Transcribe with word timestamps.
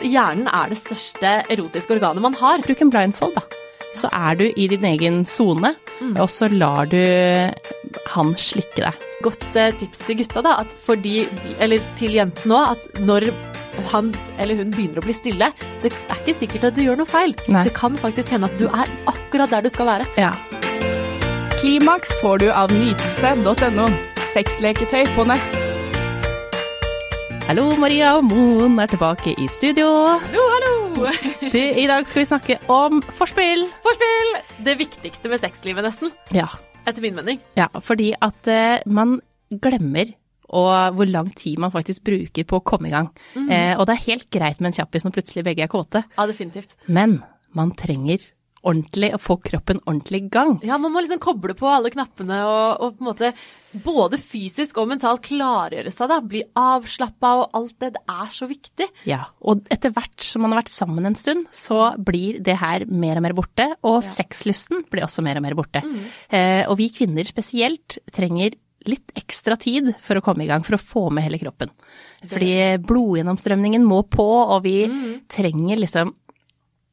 at 0.00 0.06
hjernen 0.08 0.48
er 0.48 0.72
det 0.72 0.80
største 0.80 1.34
erotiske 1.52 1.94
organet 1.98 2.24
man 2.24 2.36
har. 2.40 2.64
Bruk 2.64 2.80
en 2.82 2.90
blindfold, 2.92 3.36
da. 3.36 3.44
Så 3.98 4.06
er 4.14 4.36
du 4.38 4.44
i 4.54 4.68
din 4.70 4.84
egen 4.86 5.22
sone, 5.26 5.74
Mm. 6.00 6.14
og 6.16 6.30
så 6.32 6.46
lar 6.48 6.86
du 6.88 6.96
han 8.08 8.30
slikke 8.40 8.80
deg. 8.86 9.00
Godt 9.20 9.42
eh, 9.60 9.74
tips 9.76 9.98
til 10.06 10.16
gutta, 10.22 10.40
da, 10.46 10.54
at 10.62 10.72
for 10.72 10.96
de, 10.96 11.26
eller 11.60 11.82
til 11.98 12.14
jentene 12.16 12.56
òg, 12.56 12.70
at 12.78 13.00
når 13.04 13.26
han 13.90 14.08
eller 14.40 14.56
hun 14.62 14.70
begynner 14.72 15.02
å 15.02 15.04
bli 15.04 15.12
stille, 15.12 15.50
det 15.82 15.92
er 15.92 16.16
ikke 16.22 16.38
sikkert 16.38 16.64
at 16.70 16.78
du 16.78 16.80
gjør 16.86 16.96
noe 17.02 17.10
feil. 17.10 17.34
Nei. 17.52 17.66
Det 17.68 17.74
kan 17.76 17.98
faktisk 18.00 18.32
hende 18.32 18.48
at 18.48 18.56
du 18.58 18.64
er 18.70 18.88
akkurat 19.12 19.52
der 19.52 19.60
du 19.66 19.68
skal 19.68 19.90
være. 19.92 20.08
Ja. 20.16 20.32
Klimaks 21.60 22.14
får 22.22 22.38
du 22.46 22.48
av 22.50 22.72
nytelse.no. 22.72 23.90
Sexleketøy 24.32 25.04
på 25.18 25.28
nett. 25.28 25.59
Hallo, 27.50 27.64
Maria 27.82 28.12
og 28.14 28.28
Moen 28.28 28.76
er 28.78 28.86
tilbake 28.92 29.32
i 29.42 29.48
studio. 29.50 29.88
Hallo, 30.22 30.42
hallo! 30.52 31.08
Du, 31.50 31.56
I 31.58 31.82
dag 31.90 32.06
skal 32.06 32.20
vi 32.20 32.26
snakke 32.28 32.56
om 32.70 33.00
forspill. 33.18 33.64
Forspill! 33.82 34.28
Det 34.62 34.76
viktigste 34.78 35.26
med 35.32 35.42
sexlivet, 35.42 35.82
nesten. 35.82 36.12
Ja, 36.30 36.46
Etter 36.86 37.02
min 37.02 37.16
mening. 37.18 37.40
ja 37.58 37.66
fordi 37.82 38.12
at 38.22 38.46
eh, 38.46 38.84
man 38.86 39.16
glemmer 39.50 40.12
og 40.46 40.94
hvor 40.94 41.10
lang 41.10 41.32
tid 41.34 41.58
man 41.58 41.74
faktisk 41.74 42.04
bruker 42.06 42.46
på 42.46 42.60
å 42.60 42.64
komme 42.70 42.86
i 42.86 42.94
gang. 42.94 43.10
Eh, 43.34 43.74
og 43.74 43.82
det 43.90 43.96
er 43.96 44.06
helt 44.06 44.30
greit 44.30 44.62
med 44.62 44.70
en 44.70 44.78
kjappis 44.78 45.08
når 45.08 45.16
plutselig 45.18 45.44
begge 45.50 45.66
er 45.66 45.72
kåte, 45.74 46.04
Ja, 46.06 46.26
definitivt. 46.30 46.76
men 46.86 47.18
man 47.50 47.74
trenger 47.74 48.22
ordentlig 48.66 49.12
og 49.16 49.22
få 49.22 49.38
kroppen 49.44 49.80
ordentlig 49.86 50.24
i 50.24 50.28
gang. 50.32 50.58
Ja, 50.66 50.76
man 50.80 50.92
må 50.92 51.02
liksom 51.02 51.22
koble 51.22 51.56
på 51.56 51.68
alle 51.70 51.92
knappene 51.92 52.42
og, 52.44 52.84
og 52.84 52.98
på 52.98 53.04
en 53.04 53.08
måte 53.08 53.32
både 53.70 54.18
fysisk 54.18 54.80
og 54.82 54.88
mentalt 54.90 55.22
klargjøre 55.28 55.92
seg, 55.94 56.10
da. 56.10 56.18
Bli 56.26 56.42
avslappa 56.58 57.32
og 57.40 57.56
alt 57.56 57.76
det. 57.82 57.92
Det 57.96 58.02
er 58.16 58.32
så 58.34 58.48
viktig. 58.50 58.88
Ja, 59.08 59.22
og 59.40 59.62
etter 59.72 59.94
hvert 59.94 60.26
som 60.26 60.44
man 60.44 60.54
har 60.54 60.64
vært 60.64 60.72
sammen 60.74 61.06
en 61.08 61.18
stund, 61.18 61.46
så 61.54 61.92
blir 61.96 62.40
det 62.44 62.58
her 62.60 62.86
mer 62.90 63.20
og 63.20 63.26
mer 63.28 63.36
borte, 63.38 63.68
og 63.86 64.02
sexlysten 64.06 64.84
blir 64.90 65.06
også 65.06 65.24
mer 65.26 65.40
og 65.40 65.46
mer 65.46 65.56
borte. 65.58 65.84
Eh, 66.28 66.64
og 66.66 66.76
vi 66.80 66.90
kvinner 66.94 67.28
spesielt 67.28 68.00
trenger 68.12 68.58
litt 68.88 69.12
ekstra 69.18 69.56
tid 69.60 69.90
for 70.00 70.18
å 70.18 70.22
komme 70.24 70.44
i 70.44 70.48
gang, 70.48 70.62
for 70.64 70.76
å 70.76 70.80
få 70.80 71.02
med 71.12 71.26
hele 71.26 71.40
kroppen. 71.40 71.72
Fordi 72.30 72.80
blodgjennomstrømningen 72.84 73.84
må 73.84 74.02
på, 74.08 74.24
og 74.24 74.62
vi 74.64 74.84
trenger 75.30 75.82
liksom, 75.82 76.14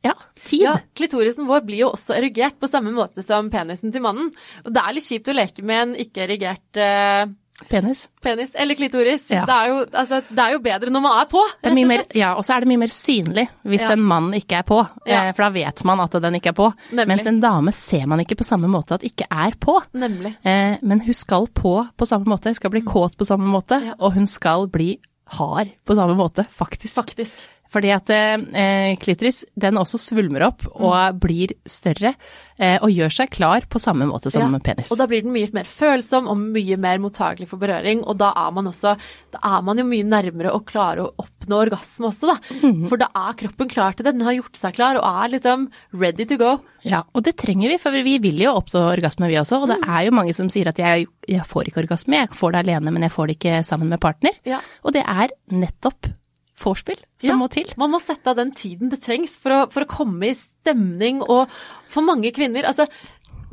ja, 0.08 0.16
tid. 0.44 0.61
Ja, 0.66 0.75
Klitorisen 0.97 1.47
vår 1.50 1.66
blir 1.67 1.83
jo 1.86 1.91
også 1.95 2.16
erigert 2.17 2.59
på 2.61 2.69
samme 2.72 2.91
måte 2.95 3.23
som 3.25 3.50
penisen 3.53 3.91
til 3.94 4.02
mannen. 4.05 4.31
Og 4.66 4.72
det 4.73 4.83
er 4.83 4.95
litt 4.97 5.08
kjipt 5.09 5.27
å 5.33 5.36
leke 5.38 5.63
med 5.67 5.81
en 5.83 5.95
ikke-erigert 6.08 6.80
eh, 6.83 7.27
Penis. 7.72 8.03
penis 8.22 8.52
eller 8.53 8.78
klitoris. 8.78 9.23
Ja. 9.33 9.41
Det, 9.50 9.53
er 9.55 9.69
jo, 9.72 9.78
altså, 9.97 10.19
det 10.30 10.44
er 10.44 10.52
jo 10.53 10.59
bedre 10.61 10.91
når 10.94 11.02
man 11.02 11.16
er 11.23 11.25
på, 11.31 11.41
rett 11.66 11.72
og 11.72 11.80
slett. 11.89 12.11
ja, 12.19 12.35
og 12.38 12.45
så 12.45 12.53
er 12.53 12.61
det 12.61 12.69
mye 12.69 12.81
mer 12.83 12.94
synlig 12.94 13.47
hvis 13.66 13.81
Ja. 13.81 13.95
en 13.95 14.03
mann 14.05 14.28
ikke 14.38 14.59
er 14.59 14.67
på, 14.69 14.78
Ja. 15.09 15.23
eh, 15.23 15.31
for 15.33 15.47
da 15.47 15.50
vet 15.55 15.81
man 15.89 16.00
at 16.03 16.11
den 16.22 16.38
ikke 16.38 16.52
er 16.53 16.58
på. 16.59 16.67
Nemlig. 16.91 17.08
Mens 17.16 17.25
en 17.31 17.39
dame 17.41 17.73
ser 17.73 18.05
man 18.05 18.19
ikke 18.22 18.38
på 18.38 18.45
samme 18.45 18.69
måte 18.69 18.94
at 19.00 19.02
ikke 19.09 19.25
er 19.31 19.58
på. 19.58 19.80
Nemlig. 19.97 20.35
Eh, 20.45 20.78
men 20.83 21.02
hun 21.02 21.13
skal 21.17 21.47
på 21.50 21.73
på 21.97 22.05
samme 22.05 22.30
måte, 22.30 22.53
hun 22.53 22.59
skal 22.61 22.69
bli 22.78 22.81
kåt 22.85 23.17
på 23.17 23.25
samme 23.25 23.50
måte, 23.50 23.81
Mm. 23.81 23.85
Ja. 23.89 23.94
og 24.05 24.13
hun 24.13 24.28
skal 24.28 24.67
bli 24.67 25.00
hard 25.28 25.73
på 25.83 25.95
samme 25.97 26.13
måte, 26.16 26.45
faktisk. 26.55 26.94
Faktisk. 26.94 27.39
Fordi 27.73 27.90
at 27.96 28.10
eh, 28.10 28.96
klitoris, 29.02 29.44
den 29.60 29.76
også 29.82 30.00
svulmer 30.00 30.46
opp 30.48 30.64
Mm. 30.68 30.84
og 30.88 31.20
blir 31.20 31.52
større, 31.66 32.14
eh, 32.59 32.78
og 32.82 32.90
gjør 32.90 33.12
seg 33.14 33.30
klar 33.34 33.66
på 33.70 33.80
samme 33.80 34.06
måte 34.08 34.32
som 34.32 34.42
Ja, 34.54 34.59
penis. 34.59 34.92
Og 34.92 34.98
da 34.98 35.06
blir 35.08 35.22
den 35.24 35.34
mye 35.34 35.50
mer 35.54 35.64
følsom 35.68 36.28
og 36.30 36.38
mye 36.38 36.78
mer 36.78 36.98
mottagelig 37.00 37.48
for 37.48 37.58
berøring, 37.58 38.04
og 38.08 38.18
da 38.18 38.32
er 38.36 38.52
man 38.52 38.66
også 38.68 38.98
Da 39.34 39.40
er 39.58 39.62
man 39.62 39.78
jo 39.78 39.84
mye 39.84 40.04
nærmere 40.08 40.52
å 40.56 40.64
klare 40.66 41.04
å 41.04 41.12
oppnå 41.20 41.58
orgasme 41.68 42.08
også, 42.08 42.28
da. 42.32 42.38
Mm. 42.64 42.88
For 42.90 42.98
da 42.98 43.08
er 43.14 43.34
kroppen 43.34 43.68
klar 43.70 43.94
til 43.96 44.06
det. 44.06 44.14
Den 44.18 44.26
har 44.26 44.34
gjort 44.34 44.56
seg 44.58 44.74
klar 44.74 44.96
og 44.98 45.04
er 45.04 45.30
liksom 45.38 45.68
ready 45.94 46.26
to 46.26 46.38
go. 46.38 46.59
Ja, 46.84 47.04
og 47.14 47.24
det 47.24 47.36
trenger 47.38 47.70
vi, 47.70 47.78
for 47.78 47.92
vi 47.92 48.18
vil 48.24 48.40
jo 48.40 48.54
oppnå 48.56 48.86
orgasme 48.96 49.28
vi 49.28 49.36
også, 49.36 49.62
og 49.62 49.68
det 49.70 49.81
Mm. 49.81 49.90
er 49.98 50.06
jo 50.06 50.12
mange 50.12 50.34
som 50.36 50.48
sier 50.50 50.68
at 50.68 50.78
jeg, 50.78 51.08
jeg 51.28 51.41
får 51.46 51.66
ikke 51.68 51.84
orgasme, 51.86 52.14
jeg 52.16 52.30
får 52.30 52.52
det 52.53 52.66
alene, 52.66 52.91
men 52.94 53.02
jeg 53.03 53.12
får 53.12 53.28
det 53.28 53.40
ikke 53.40 53.66
sammen 53.66 53.90
med 53.90 54.00
partner. 54.00 54.31
Ja. 54.46 54.59
Og 54.86 54.94
det 54.94 55.03
er 55.06 55.30
nettopp 55.52 56.14
vorspiel 56.62 56.97
som 57.22 57.29
Ja, 57.29 57.35
må 57.40 57.47
til. 57.53 57.69
Man 57.78 57.91
må 57.94 58.00
sette 58.03 58.31
av 58.34 58.38
den 58.40 58.51
tiden 58.57 58.90
det 58.94 59.01
trengs 59.06 59.35
for 59.41 59.53
å, 59.53 59.59
for 59.72 59.85
å 59.85 59.90
komme 59.90 60.31
i 60.31 60.38
stemning, 60.38 61.22
og 61.22 61.50
for 61.91 62.01
mange 62.07 62.31
kvinner 62.35 62.68
altså 62.69 62.88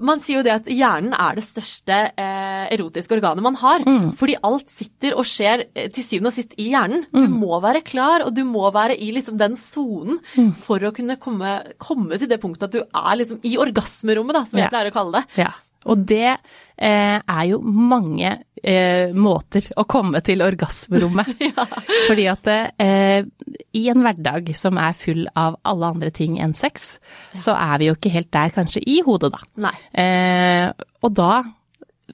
man 0.04 0.18
sier 0.18 0.40
jo 0.40 0.42
det 0.42 0.50
at 0.50 0.66
hjernen 0.74 1.12
er 1.14 1.36
det 1.38 1.44
største 1.46 1.94
eh, 2.18 2.64
erotiske 2.74 3.14
organet 3.14 3.44
man 3.46 3.54
har. 3.60 3.84
Fordi 4.18 4.34
alt 4.42 4.66
sitter 4.74 5.14
og 5.14 5.22
skjer 5.30 5.62
eh, 5.70 5.86
til 5.94 6.02
syvende 6.02 6.32
og 6.32 6.34
sist 6.34 6.56
i 6.58 6.66
hjernen. 6.72 7.04
Du 7.14 7.28
må 7.30 7.60
være 7.62 7.84
klar, 7.86 8.24
og 8.26 8.34
du 8.34 8.42
må 8.48 8.64
være 8.74 8.96
i 8.98 9.12
liksom 9.14 9.38
den 9.38 9.54
sonen 9.54 10.18
for 10.66 10.82
å 10.82 10.90
kunne 10.96 11.14
komme, 11.22 11.60
komme 11.78 12.18
til 12.18 12.26
det 12.32 12.40
punktet 12.42 12.66
at 12.66 12.74
du 12.74 12.82
er 12.82 13.20
liksom 13.22 13.38
i 13.46 13.54
orgasmerommet, 13.62 14.34
da, 14.34 14.42
som 14.50 14.58
jeg 14.58 14.66
Ja. 14.66 14.72
pleier 14.74 14.90
å 14.90 14.96
kalle 14.98 15.20
det. 15.20 15.44
Ja, 15.44 15.52
og 15.84 16.04
det 16.08 16.30
eh, 16.34 17.18
er 17.18 17.44
jo 17.48 17.60
mange 17.64 18.30
eh, 18.62 19.14
måter 19.16 19.68
å 19.78 19.86
komme 19.88 20.22
til 20.24 20.44
orgasmerommet. 20.44 21.44
Fordi 22.08 22.28
at 22.32 22.50
eh, 22.52 23.26
i 23.74 23.84
en 23.92 24.04
hverdag 24.04 24.52
som 24.58 24.78
er 24.80 24.96
full 24.98 25.24
av 25.38 25.58
alle 25.62 25.92
andre 25.96 26.12
ting 26.14 26.38
enn 26.42 26.56
sex, 26.58 26.96
så 27.36 27.56
er 27.58 27.82
vi 27.82 27.90
jo 27.90 27.98
ikke 27.98 28.14
helt 28.14 28.32
der 28.34 28.54
kanskje 28.54 28.84
i 28.86 29.00
hodet, 29.06 29.34
da. 29.34 29.44
Nei. 29.68 29.76
Eh, 30.04 30.70
og 31.04 31.14
da 31.16 31.34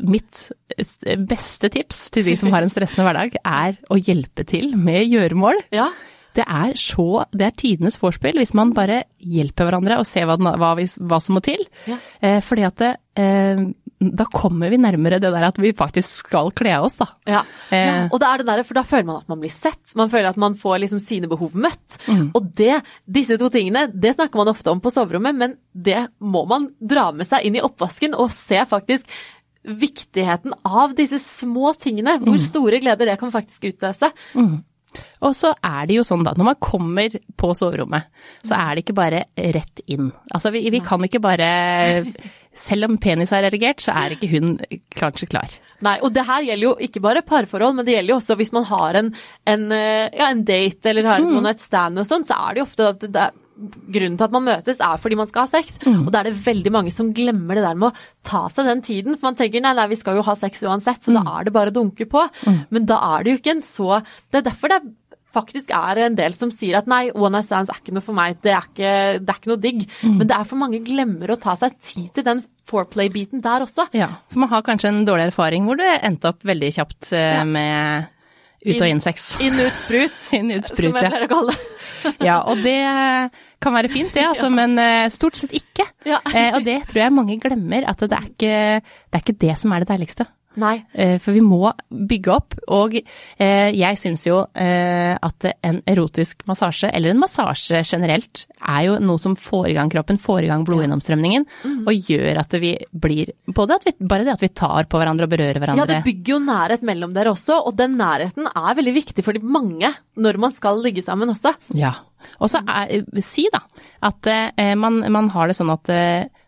Mitt 0.06 0.47
beste 1.28 1.69
tips 1.75 2.04
til 2.14 2.25
de 2.28 2.36
som 2.38 2.53
har 2.54 2.62
en 2.62 2.70
stressende 2.70 3.03
hverdag, 3.04 3.34
er 3.42 3.75
å 3.91 3.98
hjelpe 3.98 4.47
til 4.48 4.76
med 4.78 5.03
gjøremål. 5.10 5.59
Ja. 5.75 5.88
Det 6.36 6.44
er 6.46 6.74
så 6.78 7.24
Det 7.32 7.46
er 7.48 7.54
tidenes 7.58 7.96
vorspiel 8.00 8.36
hvis 8.38 8.54
man 8.54 8.72
bare 8.76 9.04
hjelper 9.18 9.66
hverandre 9.68 9.98
og 10.00 10.06
ser 10.08 10.28
hva, 10.28 10.36
hva, 10.38 10.74
hva 10.78 11.18
som 11.22 11.34
må 11.38 11.42
til. 11.44 11.62
Ja. 11.91 11.96
Eh, 12.22 12.41
fordi 12.44 12.66
at 12.68 12.76
det, 12.80 12.91
eh, 13.20 13.62
da 14.00 14.24
kommer 14.32 14.70
vi 14.72 14.78
nærmere 14.80 15.18
det 15.20 15.28
der 15.34 15.44
at 15.50 15.58
vi 15.60 15.74
faktisk 15.76 16.22
skal 16.22 16.48
kle 16.56 16.72
av 16.78 16.86
oss, 16.86 16.96
da. 16.96 17.08
Ja. 17.28 17.42
Eh. 17.70 17.82
ja, 17.84 17.96
og 18.08 18.16
det 18.22 18.28
er 18.30 18.41
det 18.41 18.46
der, 18.48 18.62
for 18.64 18.78
da 18.78 18.84
føler 18.88 19.08
man 19.10 19.18
at 19.20 19.28
man 19.28 19.42
blir 19.42 19.52
sett, 19.52 19.92
man 19.98 20.08
føler 20.12 20.30
at 20.30 20.38
man 20.41 20.54
får 20.56 20.78
liksom 20.86 21.02
sine 21.04 21.28
behov 21.28 21.52
møtt. 21.52 21.98
Mm. 22.06 22.30
Og 22.38 22.48
det, 22.56 22.78
disse 23.04 23.36
to 23.36 23.50
tingene, 23.52 23.88
det 23.92 24.14
snakker 24.16 24.41
man 24.41 24.52
ofte 24.54 24.72
om 24.72 24.80
på 24.80 24.94
soverommet, 24.94 25.36
men 25.36 25.58
det 25.74 26.06
må 26.20 26.47
man 26.48 26.70
dra 26.80 27.10
med 27.12 27.28
seg 27.28 27.44
inn 27.44 27.60
i 27.60 27.66
oppvasken 27.66 28.16
og 28.16 28.32
se 28.32 28.62
faktisk 28.70 29.04
viktigheten 29.68 30.54
av 30.64 30.94
disse 30.97 31.18
små 31.20 31.74
tingene. 31.76 32.16
Hvor 32.22 32.38
Mm. 32.38 32.47
store 32.47 32.80
gleder 32.80 33.04
det 33.10 33.18
kan 33.20 33.30
faktisk 33.30 33.68
utløse. 33.74 34.08
Og 35.22 35.34
så 35.36 35.52
er 35.62 35.86
det 35.86 35.96
jo 36.00 36.04
sånn 36.06 36.24
da, 36.26 36.32
når 36.36 36.48
man 36.50 36.58
kommer 36.62 37.14
på 37.38 37.52
soverommet, 37.58 38.08
så 38.42 38.56
er 38.58 38.74
det 38.74 38.84
ikke 38.84 38.96
bare 38.98 39.24
rett 39.54 39.82
inn. 39.86 40.10
Altså 40.34 40.50
vi, 40.54 40.64
vi 40.72 40.80
kan 40.84 41.02
ikke 41.06 41.22
bare 41.22 41.50
Selv 42.60 42.88
om 42.88 42.96
penis 42.98 43.30
er 43.32 43.46
erigert, 43.46 43.78
så 43.80 43.92
er 43.94 44.16
ikke 44.16 44.28
hun 44.32 44.56
kanskje 44.98 45.28
klar. 45.30 45.52
Nei, 45.86 45.92
og 46.02 46.10
det 46.12 46.24
her 46.26 46.42
gjelder 46.42 46.66
jo 46.66 46.72
ikke 46.82 47.00
bare 47.04 47.22
parforhold, 47.22 47.76
men 47.78 47.86
det 47.86 47.94
gjelder 47.94 48.10
jo 48.10 48.16
også 48.18 48.36
hvis 48.40 48.50
man 48.52 48.66
har 48.68 48.98
en, 48.98 49.12
en, 49.46 49.62
eh, 49.72 50.08
ja, 50.18 50.26
en 50.34 50.42
date 50.44 50.90
eller 50.90 51.06
har 51.06 51.20
Mm. 51.22 51.46
et 51.46 51.62
stand 51.62 52.02
og 52.02 52.08
sånn, 52.10 52.26
så 52.26 52.34
er 52.34 52.54
det 52.54 52.60
jo 52.60 52.66
ofte 52.66 52.88
at 52.90 53.06
det 53.06 53.28
Grunnen 53.60 54.16
til 54.16 54.25
at 54.25 54.32
man 54.32 54.44
møtes 54.47 54.78
er 54.81 54.97
fordi 55.03 55.16
man 55.21 55.26
skal 55.28 55.44
ha 55.47 55.50
sex, 55.53 55.78
Mm. 55.84 56.06
og 56.06 56.12
da 56.12 56.21
er 56.21 56.31
det 56.31 56.44
veldig 56.44 56.72
mange 56.72 56.93
som 56.93 57.12
glemmer 57.12 57.54
det 57.59 57.65
der 57.66 57.75
med 57.76 57.91
å 57.93 57.97
ta 58.25 58.48
seg 58.48 58.65
den 58.65 58.81
tiden. 58.82 59.16
For 59.19 59.26
man 59.28 59.37
tenker 59.37 59.60
nei, 59.60 59.75
nei, 59.75 59.87
vi 59.88 59.97
skal 60.00 60.16
jo 60.16 60.22
ha 60.22 60.34
sex 60.34 60.62
uansett, 60.62 61.03
så 61.04 61.12
Mm. 61.12 61.25
da 61.25 61.38
er 61.41 61.44
det 61.44 61.53
bare 61.53 61.71
å 61.71 61.75
dunke 61.76 62.06
på. 62.09 62.26
Men 62.71 62.87
da 62.87 62.97
er 63.19 63.25
det 63.25 63.31
jo 63.32 63.38
ikke 63.43 63.56
en 63.56 63.62
så 63.62 64.03
Det 64.32 64.38
er 64.41 64.50
derfor 64.50 64.69
det 64.69 64.81
faktisk 65.32 65.71
er 65.71 65.98
en 66.06 66.16
del 66.16 66.32
som 66.34 66.50
sier 66.50 66.78
at 66.78 66.87
nei, 66.88 67.10
one 67.15 67.31
night 67.37 67.44
stands 67.47 67.69
er 67.71 67.78
ikke 67.78 67.93
noe 67.94 68.03
for 68.03 68.12
meg, 68.12 68.41
det 68.43 68.50
er 68.50 68.62
ikke, 68.66 69.25
det 69.25 69.28
er 69.31 69.38
ikke 69.38 69.47
noe 69.53 69.60
digg. 69.62 69.84
Mm. 70.03 70.16
Men 70.19 70.27
det 70.27 70.37
er 70.37 70.44
for 70.44 70.56
mange 70.56 70.81
glemmer 70.84 71.28
å 71.31 71.38
ta 71.41 71.54
seg 71.54 71.78
tid 71.78 72.12
til 72.15 72.25
den 72.25 72.44
foreplay-biten 72.66 73.41
der 73.42 73.60
også. 73.62 73.88
Ja, 73.94 74.09
for 74.31 74.38
man 74.41 74.48
har 74.48 74.62
kanskje 74.62 74.88
en 74.88 75.04
dårlig 75.06 75.28
erfaring 75.32 75.66
hvor 75.66 75.77
du 75.78 75.84
endte 75.84 76.25
opp 76.32 76.42
veldig 76.42 76.72
kjapt 76.75 77.12
eh, 77.12 77.37
Ja. 77.38 77.44
med 77.44 78.09
ut 78.66 78.77
og 78.82 78.88
inn 78.91 79.00
sex. 79.00 79.37
Inn, 79.41 79.54
ut, 79.59 79.72
sprut. 79.72 80.19
Inn, 80.38 80.50
ut, 80.50 80.65
sprut, 80.69 80.91
som 80.92 80.98
jeg 81.00 81.10
pleier 81.10 81.27
å 81.27 81.31
kalle 81.31 81.54
det. 81.54 81.60
Ja, 82.28 82.40
og 82.48 82.60
det 82.64 82.78
kan 83.60 83.76
være 83.76 83.92
fint 83.92 84.12
det, 84.16 84.26
altså, 84.32 84.50
men 84.60 84.78
eh, 84.80 85.08
stort 85.12 85.41
sett 85.41 85.54
ikke. 85.56 85.86
Ja. 86.08 86.20
Eh, 86.32 86.50
og 86.56 86.64
det 86.66 86.80
tror 86.91 87.04
jeg 87.04 87.16
mange 87.16 87.38
glemmer, 87.42 87.86
at 87.88 88.04
det 88.04 88.16
er 88.16 88.28
ikke 88.28 88.54
det, 88.80 89.16
er 89.18 89.24
ikke 89.24 89.41
det 89.47 89.56
som 89.60 89.72
er 89.74 89.84
det 89.84 89.92
deiligste. 89.92 90.26
Nei. 90.58 90.80
Eh, 90.92 91.18
For 91.22 91.30
vi 91.36 91.41
må 91.47 91.68
bygge 91.91 92.32
opp, 92.34 92.54
og 92.74 92.97
eh, 92.98 93.68
jeg 93.70 93.98
syns 94.00 94.24
jo 94.26 94.41
eh, 94.58 95.14
at 95.14 95.47
en 95.62 95.78
erotisk 95.86 96.42
massasje, 96.50 96.91
eller 96.91 97.12
en 97.14 97.20
massasje 97.22 97.84
generelt, 97.86 98.47
er 98.58 98.80
jo 98.88 98.97
noe 98.98 99.20
som 99.22 99.36
får 99.38 99.68
i 99.70 99.76
gang 99.78 99.92
kroppen, 99.92 100.18
får 100.18 100.42
i 100.44 100.50
gang 100.50 100.64
blodgjennomstrømningen, 100.66 101.47
Mm. 101.60 101.86
og 101.86 102.08
gjør 102.10 102.38
at 102.41 102.54
vi 102.60 102.72
blir 102.92 103.30
Både 103.47 103.76
at 103.78 103.84
vi, 103.86 103.92
bare 104.00 104.24
det 104.24 104.32
at 104.34 104.42
vi 104.42 104.48
tar 104.48 104.84
på 104.91 104.98
hverandre 104.98 105.26
og 105.28 105.32
berører 105.32 105.58
hverandre. 105.60 105.84
Ja, 105.84 105.86
det 105.86 106.04
bygger 106.04 106.34
jo 106.34 106.38
nærhet 106.44 106.82
mellom 106.86 107.12
dere 107.14 107.30
også, 107.34 107.60
og 107.66 107.76
den 107.78 107.96
nærheten 108.00 108.46
er 108.50 108.74
veldig 108.78 108.94
viktig 108.94 109.24
for 109.26 109.36
de 109.36 109.41
mange 109.44 109.92
når 110.16 110.38
man 110.41 110.53
skal 110.56 110.80
ligge 110.82 111.03
sammen 111.04 111.30
også. 111.30 111.54
Ja. 111.78 111.94
Og 112.41 112.50
så 112.53 112.60
si 113.24 113.46
da 113.53 113.62
at 114.03 114.28
man, 114.76 115.00
man 115.12 115.28
har 115.32 115.48
det 115.48 115.56
sånn 115.56 115.72
at 115.72 115.88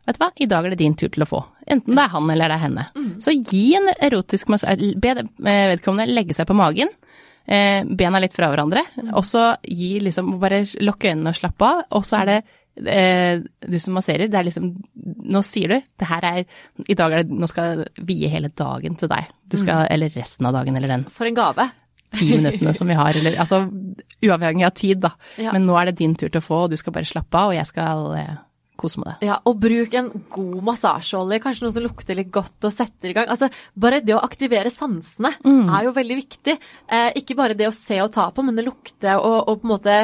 vet 0.07 0.17
du 0.19 0.23
hva, 0.25 0.31
i 0.37 0.47
dag 0.51 0.67
er 0.67 0.75
det 0.75 0.79
din 0.83 0.95
tur 0.99 1.09
til 1.15 1.23
å 1.25 1.29
få. 1.31 1.41
Enten 1.67 1.95
det 1.97 2.03
er 2.05 2.13
han 2.15 2.31
eller 2.31 2.49
det 2.51 2.57
er 2.59 2.65
henne. 2.67 2.87
Så 3.23 3.35
gi 3.37 3.65
en 3.79 3.87
erotisk 4.03 4.49
massasje, 4.53 4.95
be 5.01 5.13
eh, 5.19 5.69
vedkommende 5.75 6.13
legge 6.15 6.35
seg 6.35 6.49
på 6.49 6.57
magen. 6.59 6.89
eh, 7.47 7.83
bena 7.85 8.21
litt 8.23 8.35
fra 8.35 8.49
hverandre, 8.53 8.83
og 9.13 9.25
så 9.27 9.57
gi 9.67 9.99
liksom 10.01 10.37
Bare 10.43 10.65
lukke 10.81 11.11
øynene 11.11 11.31
og 11.33 11.39
slappe 11.39 11.67
av, 11.67 11.85
og 11.99 12.05
så 12.07 12.21
er 12.23 12.27
det 12.31 12.37
eh, 12.87 13.41
du 13.69 13.79
som 13.83 13.95
masserer, 13.99 14.29
det 14.31 14.39
er 14.39 14.47
liksom 14.47 14.69
Nå 15.33 15.43
sier 15.45 15.69
du 15.69 15.75
det 15.99 16.07
her 16.09 16.25
er 16.25 16.45
I 16.89 16.95
dag 16.99 17.13
er 17.13 17.23
det 17.25 17.35
Nå 17.35 17.49
skal 17.51 17.83
jeg 17.83 18.07
vie 18.09 18.29
hele 18.31 18.49
dagen 18.49 18.95
til 18.97 19.09
deg. 19.11 19.27
Du 19.51 19.57
skal, 19.59 19.87
Eller 19.91 20.09
resten 20.15 20.47
av 20.47 20.55
dagen, 20.55 20.77
eller 20.77 20.89
den 20.89 21.05
For 21.11 21.27
en 21.27 21.35
gave. 21.37 21.69
ti 22.13 22.29
minuttene 22.37 22.75
som 22.77 22.89
vi 22.89 22.95
har, 22.95 23.17
eller 23.17 23.39
altså 23.41 23.63
uavhengig 24.23 24.67
av 24.67 24.75
tid, 24.77 24.99
da. 25.01 25.15
Ja. 25.41 25.53
Men 25.55 25.65
nå 25.67 25.77
er 25.81 25.87
det 25.91 25.97
din 25.99 26.15
tur 26.15 26.29
til 26.29 26.41
å 26.43 26.45
få, 26.45 26.59
og 26.67 26.71
du 26.71 26.77
skal 26.77 26.93
bare 26.93 27.09
slappe 27.09 27.35
av, 27.41 27.51
og 27.53 27.57
jeg 27.57 27.67
skal 27.71 28.03
kose 28.83 29.01
med 29.03 29.13
det. 29.13 29.29
Ja, 29.31 29.39
og 29.49 29.61
bruk 29.63 29.97
en 29.99 30.11
god 30.35 30.59
massasjeolje, 30.67 31.41
kanskje 31.45 31.67
noe 31.67 31.77
som 31.77 31.87
lukter 31.87 32.19
litt 32.19 32.33
godt 32.35 32.69
og 32.69 32.75
setter 32.75 33.13
i 33.13 33.17
gang. 33.17 33.31
Altså, 33.33 33.49
bare 33.79 34.03
det 34.05 34.17
å 34.17 34.23
aktivere 34.23 34.73
sansene 34.73 35.35
er 35.47 35.89
jo 35.89 35.97
veldig 35.97 36.21
viktig. 36.25 36.59
Eh, 36.91 37.09
ikke 37.23 37.39
bare 37.39 37.59
det 37.59 37.71
å 37.71 37.75
se 37.77 38.03
og 38.03 38.13
ta 38.15 38.29
på, 38.35 38.45
men 38.47 38.59
det 38.59 38.67
lukte 38.67 39.17
og, 39.19 39.39
og 39.49 39.63
på 39.63 39.69
en 39.69 39.75
måte 39.75 39.99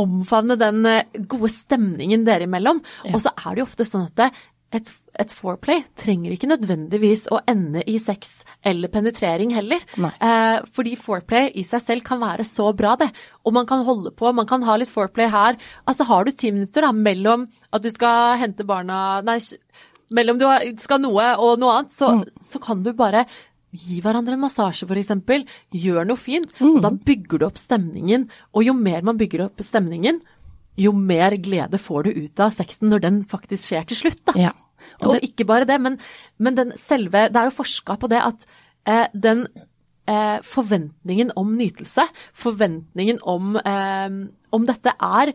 omfavne 0.00 0.56
den 0.58 0.82
eh, 0.90 1.20
gode 1.30 1.52
stemningen 1.54 2.24
dere 2.26 2.48
imellom. 2.48 2.82
Og 3.12 3.20
så 3.22 3.32
er 3.34 3.52
det 3.52 3.62
jo 3.62 3.68
ofte 3.68 3.86
sånn 3.88 4.08
at 4.08 4.16
det, 4.18 4.30
et, 4.74 4.90
et 5.20 5.32
foreplay 5.34 5.84
trenger 5.98 6.34
ikke 6.34 6.50
nødvendigvis 6.50 7.26
å 7.32 7.40
ende 7.50 7.84
i 7.90 7.96
sex 8.02 8.40
eller 8.66 8.90
penetrering 8.92 9.54
heller. 9.54 9.84
Eh, 9.96 10.58
fordi 10.74 10.96
foreplay 11.00 11.52
i 11.60 11.64
seg 11.66 11.84
selv 11.84 12.06
kan 12.06 12.22
være 12.22 12.46
så 12.48 12.70
bra, 12.76 12.96
det. 13.00 13.10
Og 13.44 13.56
man 13.56 13.68
kan 13.70 13.86
holde 13.86 14.14
på, 14.16 14.32
man 14.34 14.48
kan 14.50 14.66
ha 14.66 14.76
litt 14.80 14.92
foreplay 14.92 15.30
her. 15.32 15.58
Altså 15.88 16.08
har 16.10 16.26
du 16.26 16.34
ti 16.34 16.52
minutter 16.54 16.86
da, 16.86 16.92
mellom 16.92 17.48
at 17.74 17.84
du 17.84 17.90
skal 17.94 18.38
hente 18.42 18.66
barna 18.68 19.20
Nei, 19.24 19.38
mellom 20.14 20.38
du 20.40 20.46
skal 20.82 21.02
noe 21.02 21.32
og 21.40 21.58
noe 21.62 21.80
annet, 21.80 21.94
så, 21.94 22.16
så 22.50 22.62
kan 22.62 22.84
du 22.84 22.92
bare 22.96 23.26
Gi 23.74 23.96
hverandre 23.98 24.36
en 24.36 24.44
massasje, 24.44 24.86
eksempel. 24.86 25.42
Gjør 25.74 26.04
noe 26.06 26.20
fint. 26.20 26.46
Og 26.62 26.76
da 26.84 26.92
bygger 26.94 27.40
du 27.42 27.46
opp 27.48 27.58
stemningen. 27.58 28.28
Og 28.54 28.62
jo 28.68 28.74
mer 28.78 29.02
man 29.02 29.18
bygger 29.18 29.48
opp 29.48 29.64
stemningen, 29.66 30.20
jo 30.78 30.92
mer 30.94 31.36
glede 31.38 31.78
får 31.78 32.06
du 32.06 32.24
ut 32.24 32.42
av 32.42 32.54
sexen 32.54 32.90
når 32.90 33.02
den 33.04 33.18
faktisk 33.30 33.68
skjer 33.70 33.88
til 33.90 34.00
slutt. 34.00 34.22
Da. 34.26 34.34
Ja. 34.38 34.52
Og, 35.04 35.18
ikke 35.24 35.46
bare 35.48 35.68
det, 35.68 35.78
men, 35.82 35.98
men 36.38 36.58
den 36.58 36.74
selve 36.80 37.28
Det 37.32 37.40
er 37.40 37.50
jo 37.50 37.58
forska 37.58 37.96
på 38.00 38.10
det 38.12 38.20
at 38.24 38.46
eh, 38.88 39.06
den 39.12 39.46
eh, 40.10 40.38
forventningen 40.44 41.32
om 41.40 41.54
nytelse, 41.58 42.06
forventningen 42.34 43.20
om, 43.22 43.56
eh, 43.56 44.20
om 44.54 44.68
dette 44.68 44.94
er 44.94 45.34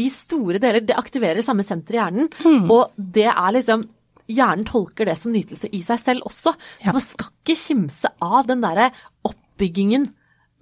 i 0.00 0.06
store 0.08 0.60
deler 0.62 0.84
Det 0.86 0.96
aktiverer 0.96 1.44
samme 1.44 1.64
senter 1.66 1.98
i 1.98 2.00
hjernen, 2.00 2.30
og 2.72 2.94
det 2.96 3.28
er 3.28 3.58
liksom 3.58 3.84
Hjernen 4.32 4.64
tolker 4.64 5.08
det 5.08 5.16
som 5.18 5.32
nytelse 5.34 5.68
i 5.74 5.82
seg 5.84 5.98
selv 6.00 6.28
også. 6.28 6.52
Ja. 6.80 6.92
Man 6.94 7.02
skal 7.04 7.32
ikke 7.42 7.56
kimse 7.58 8.08
av 8.22 8.46
den 8.48 8.62
derre 8.62 8.86
oppbyggingen 9.28 10.06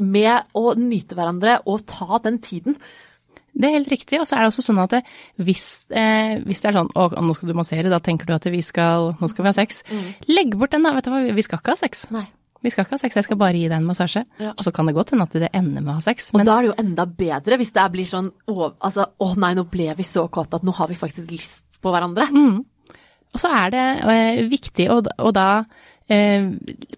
med 0.01 0.49
å 0.57 0.73
nyte 0.81 1.15
hverandre 1.15 1.59
og 1.69 1.85
ta 1.87 2.19
den 2.25 2.41
tiden. 2.43 2.79
Det 3.53 3.69
er 3.69 3.77
helt 3.79 3.91
riktig. 3.93 4.21
Og 4.23 4.29
så 4.29 4.37
er 4.37 4.45
det 4.45 4.51
også 4.53 4.65
sånn 4.65 4.83
at 4.83 4.95
det, 4.95 5.01
hvis, 5.43 5.69
eh, 5.91 6.39
hvis 6.47 6.63
det 6.63 6.71
er 6.71 6.81
sånn 6.81 6.93
å, 6.95 7.09
nå 7.21 7.37
skal 7.37 7.51
du 7.51 7.57
massere, 7.59 7.93
da 7.93 8.01
tenker 8.05 8.29
du 8.29 8.35
at 8.37 8.47
vi 8.51 8.63
skal, 8.65 9.15
nå 9.21 9.31
skal 9.31 9.47
vi 9.47 9.51
ha 9.51 9.57
sex. 9.57 9.83
Legg 10.31 10.55
bort 10.59 10.75
den 10.77 10.87
da, 10.87 10.95
vet 10.97 11.09
du 11.09 11.15
hva, 11.15 11.25
vi 11.35 11.47
skal 11.47 11.63
ikke 11.63 11.75
ha 11.75 11.83
sex. 11.83 12.07
Nei. 12.15 12.27
Vi 12.61 12.69
skal 12.73 12.85
ikke 12.85 12.99
ha 12.99 13.01
sex, 13.01 13.17
jeg 13.17 13.25
skal 13.25 13.39
bare 13.41 13.57
gi 13.57 13.69
deg 13.71 13.79
en 13.79 13.87
massasje. 13.89 14.23
Ja. 14.41 14.53
Og 14.53 14.67
så 14.67 14.73
kan 14.77 14.89
det 14.89 14.95
godt 14.97 15.15
hende 15.15 15.25
at 15.25 15.37
det 15.43 15.49
ender 15.57 15.81
med 15.81 15.95
å 15.95 15.97
ha 15.97 16.05
sex. 16.05 16.29
Og 16.35 16.43
da 16.45 16.59
er 16.59 16.67
det 16.67 16.71
jo 16.73 16.81
enda 16.83 17.07
bedre 17.09 17.57
hvis 17.61 17.73
det 17.77 17.87
blir 17.95 18.09
sånn 18.09 18.29
å, 18.53 18.73
altså, 18.77 19.07
å 19.17 19.31
nei, 19.41 19.55
nå 19.57 19.65
ble 19.73 19.89
vi 19.97 20.07
så 20.07 20.27
kåte 20.33 20.61
at 20.61 20.67
nå 20.67 20.75
har 20.77 20.91
vi 20.91 20.99
faktisk 21.01 21.33
lyst 21.33 21.81
på 21.81 21.93
hverandre. 21.95 22.29
Og 23.33 23.41
så 23.41 23.49
er 23.63 23.73
det 23.73 23.87
eh, 24.13 24.43
viktig 24.51 24.91
å, 24.93 25.01
å 25.01 25.33
da 25.33 25.49
eh, 26.11 26.51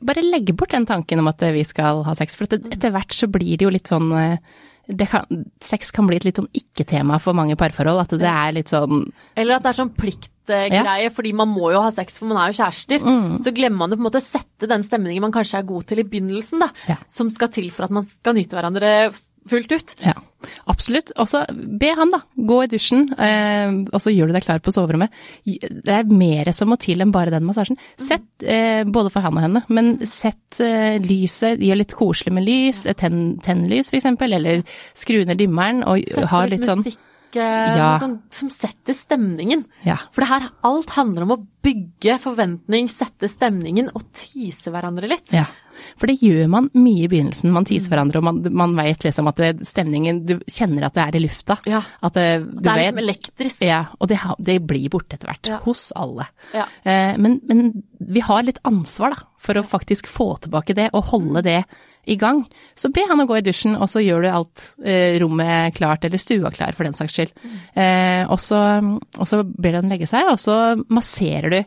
bare 0.02 0.26
legge 0.26 0.56
bort 0.58 0.74
den 0.74 0.88
tanken 0.88 1.22
om 1.22 1.30
at 1.30 1.46
vi 1.54 1.62
skal 1.68 2.02
ha 2.08 2.16
sex. 2.18 2.34
For 2.38 2.48
etter, 2.48 2.64
etter 2.72 2.94
hvert 2.94 3.14
så 3.14 3.30
blir 3.30 3.54
det 3.54 3.68
jo 3.68 3.74
litt 3.74 3.92
sånn 3.92 4.10
eh, 4.18 4.38
kan, 5.08 5.44
Sex 5.62 5.90
kan 5.94 6.08
bli 6.08 6.18
et 6.18 6.26
litt 6.26 6.38
sånn 6.40 6.50
ikke-tema 6.52 7.18
for 7.22 7.36
mange 7.38 7.56
parforhold. 7.60 8.02
At 8.02 8.14
det 8.18 8.28
er 8.28 8.54
litt 8.56 8.72
sånn 8.72 9.04
Eller 9.38 9.56
at 9.56 9.64
det 9.64 9.72
er 9.72 9.78
sånn 9.78 9.94
pliktgreie, 9.96 11.10
fordi 11.14 11.32
man 11.38 11.50
må 11.52 11.72
jo 11.74 11.82
ha 11.84 11.92
sex, 11.94 12.18
for 12.18 12.30
man 12.30 12.42
er 12.42 12.52
jo 12.52 12.60
kjærester. 12.60 13.04
Så 13.44 13.54
glemmer 13.54 13.84
man 13.84 13.94
jo 13.94 14.00
på 14.00 14.04
en 14.04 14.08
måte 14.10 14.22
å 14.22 14.26
sette 14.26 14.70
den 14.70 14.86
stemningen 14.86 15.22
man 15.22 15.34
kanskje 15.34 15.60
er 15.62 15.68
god 15.68 15.86
til 15.90 16.02
i 16.02 16.08
begynnelsen, 16.08 16.64
da. 16.64 16.72
Ja. 16.90 16.98
Som 17.10 17.30
skal 17.30 17.52
til 17.54 17.70
for 17.74 17.86
at 17.86 17.94
man 17.94 18.08
skal 18.10 18.36
nyte 18.38 18.58
hverandre 18.58 19.12
fullt 19.48 19.72
ut. 19.74 19.94
Ja, 20.04 20.14
absolutt. 20.70 21.12
Og 21.18 21.28
så 21.30 21.44
be 21.50 21.90
han 21.98 22.10
da, 22.14 22.20
gå 22.36 22.58
i 22.64 22.70
dusjen, 22.72 23.08
eh, 23.18 23.74
og 23.92 23.98
så 24.02 24.12
gjør 24.14 24.30
du 24.30 24.36
deg 24.36 24.44
klar 24.46 24.62
på 24.62 24.72
soverommet. 24.74 25.10
Det 25.46 25.92
er 25.96 26.10
mer 26.10 26.50
som 26.56 26.70
må 26.72 26.78
til 26.82 27.02
enn 27.02 27.12
bare 27.14 27.32
den 27.34 27.46
massasjen. 27.48 27.78
Sett, 28.00 28.26
eh, 28.42 28.82
både 28.84 29.12
for 29.14 29.24
han 29.26 29.38
og 29.38 29.46
henne, 29.46 29.64
men 29.68 29.94
sett 30.06 30.60
eh, 30.62 30.98
lyset, 31.02 31.62
gjør 31.62 31.80
litt 31.82 31.94
koselig 31.98 32.34
med 32.36 32.46
lys, 32.46 32.84
tenn 32.98 33.38
tenn 33.42 33.66
lys 33.70 33.92
eksempel, 33.92 34.32
eller 34.38 34.62
skru 34.94 35.24
ned 35.26 35.38
dimmeren 35.40 35.82
og 35.86 36.02
ha 36.30 36.44
litt 36.46 36.60
litt 36.62 36.68
sånn 36.68 36.82
musikk 36.84 37.00
eh, 37.36 37.76
Ja. 37.76 37.92
noe 37.94 38.00
sånn, 38.02 38.16
som 38.30 38.50
setter 38.52 38.92
stemningen. 38.96 39.64
Ja. 39.86 39.96
For 40.12 40.20
det 40.24 40.28
her, 40.28 40.48
alt 40.68 40.90
handler 40.98 41.24
om 41.24 41.30
å 41.36 41.40
bygge 41.64 42.18
forventning, 42.20 42.88
sette 42.92 43.28
stemningen 43.30 43.88
og 43.94 44.04
tease 44.12 44.72
hverandre 44.74 45.08
litt. 45.08 45.32
Ja, 45.32 45.46
for 46.00 46.10
det 46.10 46.18
gjør 46.22 46.50
man 46.52 46.68
mye 46.76 47.06
i 47.06 47.10
begynnelsen. 47.10 47.52
Man 47.54 47.66
teaser 47.68 47.92
hverandre, 47.92 48.20
og 48.20 48.26
man, 48.28 48.40
man 48.62 48.74
vet 48.78 49.06
liksom 49.06 49.30
at 49.30 49.40
det, 49.42 49.52
stemningen 49.68 50.22
Du 50.26 50.34
kjenner 50.46 50.88
at 50.88 50.96
det 50.96 51.04
er 51.04 51.18
i 51.18 51.22
lufta. 51.24 51.58
Ja. 51.68 51.82
At 52.00 52.18
det, 52.18 52.26
du 52.44 52.60
Det 52.60 52.72
er 52.72 52.80
vet, 52.80 52.88
liksom 52.90 53.04
elektrisk. 53.04 53.64
Ja, 53.68 53.84
og 53.98 54.10
det, 54.12 54.18
det 54.38 54.58
blir 54.66 54.90
borte 54.92 55.18
etter 55.18 55.32
hvert. 55.32 55.52
Ja. 55.54 55.62
Hos 55.66 55.88
alle. 55.98 56.28
Ja. 56.56 56.66
Eh, 56.82 57.14
men, 57.22 57.40
men 57.48 57.82
vi 57.98 58.24
har 58.24 58.44
litt 58.46 58.60
ansvar 58.68 59.16
da, 59.16 59.24
for 59.42 59.58
å 59.58 59.66
faktisk 59.66 60.10
få 60.10 60.34
tilbake 60.44 60.76
det, 60.78 60.90
og 60.96 61.10
holde 61.12 61.44
det 61.46 61.62
i 62.04 62.16
gang. 62.18 62.42
Så 62.74 62.90
be 62.94 63.04
han 63.08 63.22
å 63.22 63.26
gå 63.30 63.38
i 63.38 63.44
dusjen, 63.46 63.76
og 63.78 63.88
så 63.90 64.02
gjør 64.02 64.24
du 64.24 64.30
alt 64.32 64.68
eh, 64.84 65.18
rommet 65.22 65.74
klart, 65.76 66.04
eller 66.06 66.20
stua 66.20 66.50
klar 66.54 66.74
for 66.76 66.88
den 66.88 66.96
saks 66.98 67.18
skyld. 67.18 67.34
Eh, 67.78 68.22
og, 68.26 68.38
så, 68.42 68.60
og 69.18 69.28
så 69.28 69.42
ber 69.46 69.76
du 69.76 69.82
han 69.82 69.92
legge 69.92 70.10
seg, 70.10 70.32
og 70.32 70.40
så 70.42 70.56
masserer 70.92 71.54
du. 71.54 71.60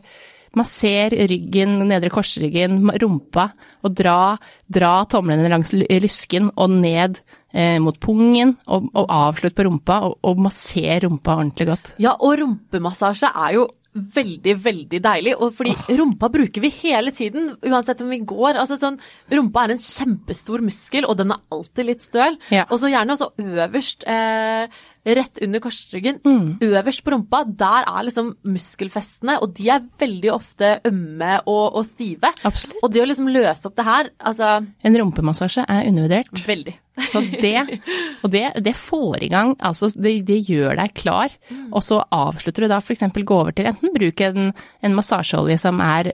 Masser 0.56 1.14
ryggen, 1.28 1.78
nedre 1.88 2.10
korsryggen, 2.12 2.78
rumpa, 3.02 3.50
og 3.84 3.96
dra, 3.96 4.36
dra 4.72 4.92
tomlene 5.10 5.50
langs 5.52 5.74
lysken 5.76 6.50
og 6.54 6.78
ned 6.78 7.20
eh, 7.52 7.76
mot 7.82 7.98
pungen, 8.00 8.56
og, 8.66 8.88
og 8.96 9.10
avslutt 9.12 9.56
på 9.56 9.66
rumpa, 9.68 10.00
og, 10.08 10.18
og 10.24 10.44
masser 10.48 11.04
rumpa 11.04 11.36
ordentlig 11.40 11.68
godt. 11.74 11.92
Ja, 12.02 12.16
og 12.16 12.38
rumpemassasje 12.40 13.32
er 13.32 13.58
jo 13.58 13.66
veldig, 13.96 14.54
veldig 14.62 15.00
deilig. 15.02 15.34
Og 15.40 15.54
fordi 15.56 15.74
rumpa 15.98 16.28
bruker 16.32 16.64
vi 16.64 16.72
hele 16.82 17.12
tiden, 17.16 17.54
uansett 17.64 18.02
om 18.04 18.12
vi 18.12 18.20
går. 18.28 18.58
Altså 18.60 18.78
sånn, 18.80 18.98
rumpa 19.32 19.64
er 19.64 19.76
en 19.76 19.82
kjempestor 19.82 20.64
muskel, 20.64 21.08
og 21.08 21.18
den 21.20 21.32
er 21.34 21.42
alltid 21.54 21.90
litt 21.90 22.04
støl. 22.04 22.36
Ja. 22.52 22.66
Og 22.68 22.80
så 22.82 22.92
gjerne 22.92 23.16
også 23.16 23.32
øverst, 23.42 24.06
eh, 24.08 24.68
rett 25.06 25.38
under 25.42 25.60
korsryggen, 25.60 26.18
Mm. 26.24 26.58
øverst 26.60 27.02
på 27.06 27.12
rumpa, 27.14 27.44
der 27.56 27.84
er 27.86 28.02
liksom 28.08 28.34
muskelfestene, 28.44 29.38
og 29.42 29.54
de 29.54 29.68
er 29.70 29.84
veldig 30.00 30.32
ofte 30.34 30.80
ømme 30.84 31.40
og, 31.46 31.76
og 31.76 31.84
stive. 31.86 32.32
Absolutt. 32.44 32.78
Og 32.82 32.90
det 32.92 33.02
å 33.02 33.06
liksom 33.06 33.28
løse 33.32 33.66
opp 33.70 33.76
det 33.76 33.84
her, 33.86 34.10
altså 34.20 34.66
En 34.84 34.96
rumpemassasje 34.98 35.64
er 35.68 35.86
undervurdert. 35.88 36.32
veldig. 36.46 36.74
Så 37.10 37.20
det, 37.20 37.80
og 38.24 38.30
det, 38.32 38.44
det 38.64 38.72
får 38.78 39.24
i 39.26 39.28
gang, 39.32 39.54
altså 39.60 39.90
det, 39.92 40.14
det 40.28 40.38
gjør 40.48 40.78
deg 40.78 40.94
klar, 40.96 41.34
og 41.68 41.82
så 41.84 42.00
avslutter 42.14 42.64
du 42.64 42.70
da 42.72 42.78
f.eks. 42.80 43.04
gå 43.16 43.36
over 43.36 43.52
til 43.56 43.68
enten 43.68 43.92
bruk 43.94 44.22
en, 44.24 44.52
en 44.80 44.96
massasjeolje 44.96 45.58
som 45.60 45.82
er 45.84 46.12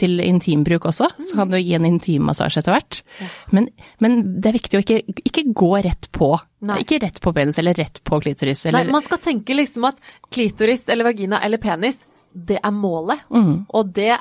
til 0.00 0.18
intimbruk 0.24 0.88
også, 0.90 1.10
så 1.22 1.38
kan 1.38 1.52
du 1.52 1.58
gi 1.60 1.76
en 1.78 1.86
intimmassasje 1.88 2.64
etter 2.64 2.74
hvert. 2.74 3.02
Men, 3.54 3.68
men 4.02 4.18
det 4.40 4.50
er 4.50 4.58
viktig 4.58 4.80
å 4.80 4.82
ikke, 4.84 5.20
ikke 5.22 5.46
gå 5.54 5.70
rett 5.86 6.10
på. 6.14 6.32
Nei. 6.64 6.80
Ikke 6.82 6.98
rett 7.02 7.20
på 7.22 7.34
penis 7.36 7.60
eller 7.60 7.76
rett 7.78 8.02
på 8.06 8.18
klitoris. 8.24 8.66
Nei, 8.74 8.86
man 8.90 9.04
skal 9.04 9.22
tenke 9.22 9.56
liksom 9.56 9.86
at 9.90 10.02
klitoris 10.34 10.88
eller 10.90 11.06
vagina 11.12 11.42
eller 11.44 11.62
penis, 11.62 12.00
det 12.34 12.58
er 12.58 12.74
målet. 12.74 13.22
Og, 13.30 13.90
det, 13.94 14.16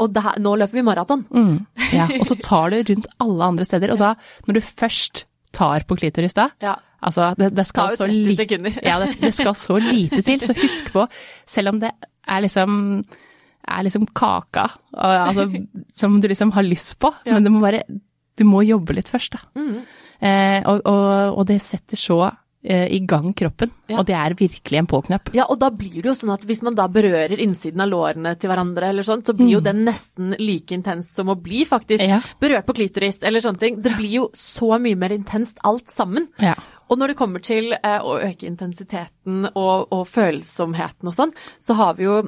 og 0.00 0.12
det 0.14 0.24
nå 0.40 0.54
løper 0.56 0.78
vi 0.80 0.84
maraton. 0.86 1.24
mm, 1.28 1.56
ja, 1.92 2.08
og 2.16 2.24
så 2.28 2.38
tar 2.48 2.72
du 2.72 2.80
rundt 2.92 3.10
alle 3.20 3.50
andre 3.52 3.66
steder, 3.68 3.92
og 3.92 4.00
da, 4.00 4.14
når 4.48 4.58
du 4.58 4.64
først 4.64 5.26
tar 5.54 5.86
på 5.88 5.98
klitoris 5.98 6.36
da, 6.36 6.50
Ja. 6.64 6.76
Altså, 6.98 7.28
det, 7.38 7.52
det 7.54 7.62
skal 7.68 7.92
så 7.94 8.08
lite 8.10 8.40
sekunder. 8.40 8.74
Ja, 8.82 8.96
det, 8.98 9.12
det 9.20 9.30
skal 9.36 9.54
så 9.54 9.76
lite 9.92 10.18
til, 10.26 10.40
så 10.42 10.54
husk 10.58 10.90
på, 10.90 11.04
selv 11.46 11.70
om 11.70 11.78
det 11.82 11.92
er 12.26 12.42
liksom 12.42 13.04
er 13.68 13.84
liksom 13.84 14.06
kaka 14.16 14.64
og, 14.96 15.12
altså, 15.12 15.44
som 15.94 16.16
du 16.20 16.28
liksom 16.30 16.50
har 16.56 16.64
lyst 16.64 16.96
på, 16.98 17.12
men 17.28 17.44
du 17.44 17.50
må 17.52 17.60
bare 17.60 17.82
Du 18.38 18.44
må 18.46 18.62
jobbe 18.62 18.94
litt 18.94 19.08
først, 19.10 19.34
da. 19.34 19.40
Mm. 19.58 19.80
Eh, 20.22 20.60
og, 20.70 20.84
og, 20.86 21.38
og 21.40 21.46
det 21.48 21.56
setter 21.62 21.98
så 21.98 22.20
i 22.64 22.98
gang 23.06 23.32
kroppen, 23.38 23.70
Ja. 23.88 24.00
og 24.00 24.06
det 24.06 24.14
er 24.18 24.34
virkelig 24.34 24.78
en 24.80 24.86
på-knapp. 24.90 25.30
Ja, 25.32 25.44
og 25.48 25.60
da 25.60 25.68
blir 25.70 26.02
det 26.02 26.08
jo 26.10 26.14
sånn 26.18 26.32
at 26.34 26.42
hvis 26.44 26.60
man 26.66 26.74
da 26.74 26.88
berører 26.88 27.38
innsiden 27.38 27.80
av 27.80 27.88
lårene 27.88 28.32
til 28.36 28.50
hverandre, 28.50 28.88
eller 28.90 29.02
sånn, 29.06 29.22
så 29.24 29.32
blir 29.32 29.52
jo 29.54 29.60
den 29.60 29.84
nesten 29.86 30.34
like 30.40 30.74
intens 30.74 31.08
som 31.14 31.28
å 31.30 31.36
bli 31.40 31.64
faktisk 31.64 32.02
Ja. 32.02 32.18
berørt 32.40 32.66
på 32.66 32.74
klitoris, 32.74 33.22
eller 33.22 33.40
sånne 33.40 33.58
ting. 33.60 33.80
Det 33.80 33.94
blir 33.96 34.10
jo 34.10 34.28
så 34.34 34.74
mye 34.82 34.96
mer 34.98 35.10
intenst 35.14 35.56
alt 35.64 35.86
sammen. 35.88 36.26
Ja. 36.40 36.56
Og 36.90 36.98
når 36.98 37.08
det 37.08 37.16
kommer 37.16 37.40
til 37.40 37.72
eh, 37.72 38.00
å 38.02 38.18
øke 38.20 38.46
intensiteten 38.50 39.50
og, 39.54 39.88
og 39.92 40.06
følsomheten 40.08 41.06
og 41.06 41.14
sånn, 41.14 41.32
så 41.60 41.74
har 41.76 41.94
vi 41.94 42.04
jo 42.04 42.22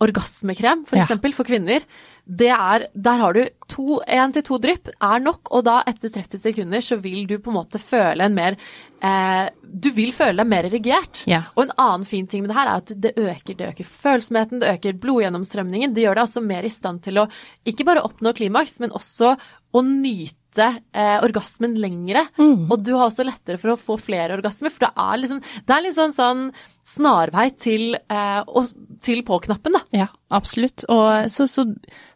orgasmekrem, 0.00 0.86
for 0.88 0.96
eksempel, 1.02 1.34
for 1.36 1.44
kvinner. 1.44 1.82
Det 2.30 2.50
er 2.54 2.86
Der 2.94 3.18
har 3.18 3.34
du 3.34 3.42
to, 3.70 4.00
én 4.06 4.32
til 4.34 4.44
to 4.46 4.58
drypp 4.62 4.90
er 4.94 5.22
nok, 5.22 5.50
og 5.50 5.64
da 5.66 5.80
etter 5.88 6.12
30 6.14 6.38
sekunder 6.42 6.84
så 6.84 6.98
vil 7.02 7.26
du 7.26 7.38
på 7.42 7.50
en 7.50 7.58
måte 7.58 7.80
føle 7.82 8.26
en 8.26 8.36
mer 8.36 8.56
eh, 9.02 9.50
Du 9.62 9.90
vil 9.94 10.12
føle 10.14 10.38
deg 10.38 10.50
mer 10.50 10.68
erigert. 10.68 11.24
Ja. 11.30 11.44
Og 11.56 11.66
en 11.66 11.74
annen 11.76 12.06
fin 12.06 12.28
ting 12.30 12.44
med 12.44 12.52
det 12.52 12.58
her 12.58 12.70
er 12.70 12.82
at 12.82 12.92
det 12.94 13.14
øker, 13.18 13.54
det 13.54 13.70
øker 13.72 13.90
følsomheten, 13.90 14.62
det 14.62 14.74
øker 14.76 14.98
blodgjennomstrømningen. 15.02 15.94
Det 15.94 16.06
gjør 16.06 16.20
deg 16.20 16.28
også 16.28 16.44
mer 16.44 16.66
i 16.66 16.72
stand 16.74 17.02
til 17.06 17.22
å 17.22 17.28
ikke 17.66 17.86
bare 17.88 18.04
oppnå 18.06 18.34
klimaks, 18.36 18.78
men 18.82 18.94
også 18.94 19.34
å 19.70 19.82
nyte 19.86 20.39
eh, 20.58 21.18
orgasmen 21.22 21.76
lengre. 21.80 22.26
Og 22.40 22.82
du 22.82 22.94
har 22.96 23.08
også 23.08 23.26
lettere 23.26 23.60
for 23.60 23.74
å 23.74 23.78
få 23.80 23.98
flere 24.00 24.34
orgasmer, 24.38 24.72
for 24.74 24.86
det 24.86 24.92
er 24.96 25.20
liksom 25.22 25.42
Det 25.66 25.74
er 25.76 25.84
litt 25.84 25.98
sånn, 25.98 26.52
snarvei 26.90 27.46
til, 27.60 27.94
eh, 28.10 28.40
og, 28.48 28.72
til 29.04 29.22
på-knappen, 29.22 29.76
da. 29.76 29.82
Ja, 29.94 30.08
absolutt. 30.34 30.84
Og 30.90 31.30
så, 31.30 31.46
så, 31.46 31.66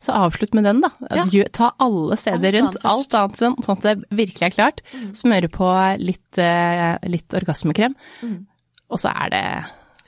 så 0.02 0.16
avslutt 0.24 0.54
med 0.56 0.66
den, 0.66 0.80
da. 0.82 0.90
Ja. 1.14 1.26
Ta 1.54 1.70
alle 1.78 2.18
steder 2.18 2.58
rundt. 2.58 2.80
Alt 2.82 3.14
annet 3.14 3.38
sånn, 3.38 3.54
sånn 3.62 3.78
at 3.78 3.86
det 3.86 3.94
virkelig 4.10 4.48
er 4.48 4.56
klart. 4.56 4.82
Smøre 5.14 5.52
på 5.52 5.70
litt, 6.02 6.40
eh, 6.40 6.96
litt 7.06 7.36
orgasmekrem. 7.38 7.94
Og 8.90 9.00
så 9.00 9.12
er 9.14 9.32
det 9.32 9.46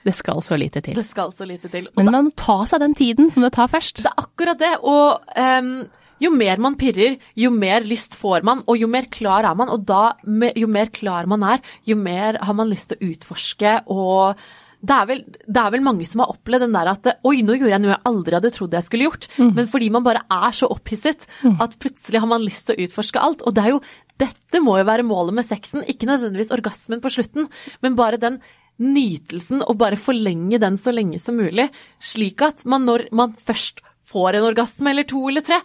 Det 0.06 0.14
skal 0.14 0.42
så 0.46 0.54
lite 0.58 0.82
til. 0.86 0.94
Det 0.94 1.06
skal 1.06 1.32
så 1.34 1.46
lite 1.48 1.68
til. 1.70 1.88
Også, 1.88 1.98
Men 1.98 2.12
man 2.14 2.28
må 2.28 2.34
ta 2.38 2.60
seg 2.70 2.82
den 2.82 2.94
tiden 2.94 3.30
som 3.34 3.42
det 3.42 3.52
tar 3.56 3.66
først. 3.66 4.04
Det 4.04 4.10
er 4.12 4.22
akkurat 4.22 4.60
det. 4.60 4.74
Og 4.86 5.32
ehm, 5.34 5.88
jo 6.22 6.32
mer 6.32 6.60
man 6.62 6.76
pirrer, 6.80 7.18
jo 7.36 7.50
mer 7.52 7.86
lyst 7.86 8.16
får 8.18 8.44
man, 8.46 8.62
og 8.66 8.78
jo 8.80 8.88
mer 8.90 9.08
klar 9.12 9.46
er 9.48 9.56
man. 9.58 9.72
Og 9.72 9.84
da, 9.88 10.16
jo 10.56 10.68
mer 10.70 10.92
klar 10.94 11.28
man 11.30 11.44
er, 11.46 11.64
jo 11.84 11.98
mer 12.00 12.40
har 12.42 12.56
man 12.56 12.70
lyst 12.72 12.92
til 12.92 13.00
å 13.00 13.10
utforske 13.12 13.80
og 13.92 14.46
det 14.86 14.94
er, 14.94 15.06
vel, 15.08 15.22
det 15.26 15.58
er 15.58 15.72
vel 15.72 15.82
mange 15.82 16.04
som 16.06 16.20
har 16.22 16.30
opplevd 16.30 16.66
den 16.66 16.74
der 16.76 16.90
at 16.92 17.08
oi, 17.26 17.40
nå 17.42 17.56
gjorde 17.56 17.72
jeg 17.72 17.82
noe 17.82 17.90
jeg 17.94 18.06
aldri 18.06 18.36
hadde 18.36 18.50
trodd 18.54 18.74
jeg 18.76 18.86
skulle 18.86 19.06
gjort. 19.08 19.24
Men 19.56 19.70
fordi 19.72 19.88
man 19.90 20.04
bare 20.04 20.20
er 20.30 20.52
så 20.54 20.68
opphisset 20.70 21.24
at 21.64 21.78
plutselig 21.82 22.20
har 22.22 22.30
man 22.30 22.44
lyst 22.44 22.68
til 22.68 22.76
å 22.76 22.84
utforske 22.84 23.22
alt. 23.24 23.42
Og 23.48 23.56
det 23.56 23.64
er 23.64 23.72
jo, 23.72 23.80
dette 24.20 24.60
må 24.62 24.76
jo 24.78 24.86
være 24.86 25.06
målet 25.08 25.38
med 25.40 25.48
sexen. 25.48 25.82
Ikke 25.90 26.06
nødvendigvis 26.06 26.52
orgasmen 26.54 27.02
på 27.02 27.10
slutten, 27.16 27.48
men 27.82 27.98
bare 27.98 28.20
den 28.20 28.38
nytelsen 28.78 29.64
og 29.64 29.78
bare 29.80 29.98
forlenge 29.98 30.60
den 30.62 30.76
så 30.78 30.92
lenge 30.94 31.18
som 31.24 31.40
mulig. 31.40 31.70
Slik 31.98 32.44
at 32.44 32.62
man 32.68 32.86
når 32.86 33.08
man 33.16 33.34
først 33.34 33.80
får 34.06 34.38
en 34.38 34.50
orgasme 34.52 34.92
eller 34.92 35.08
to 35.08 35.24
eller 35.32 35.42
tre, 35.42 35.62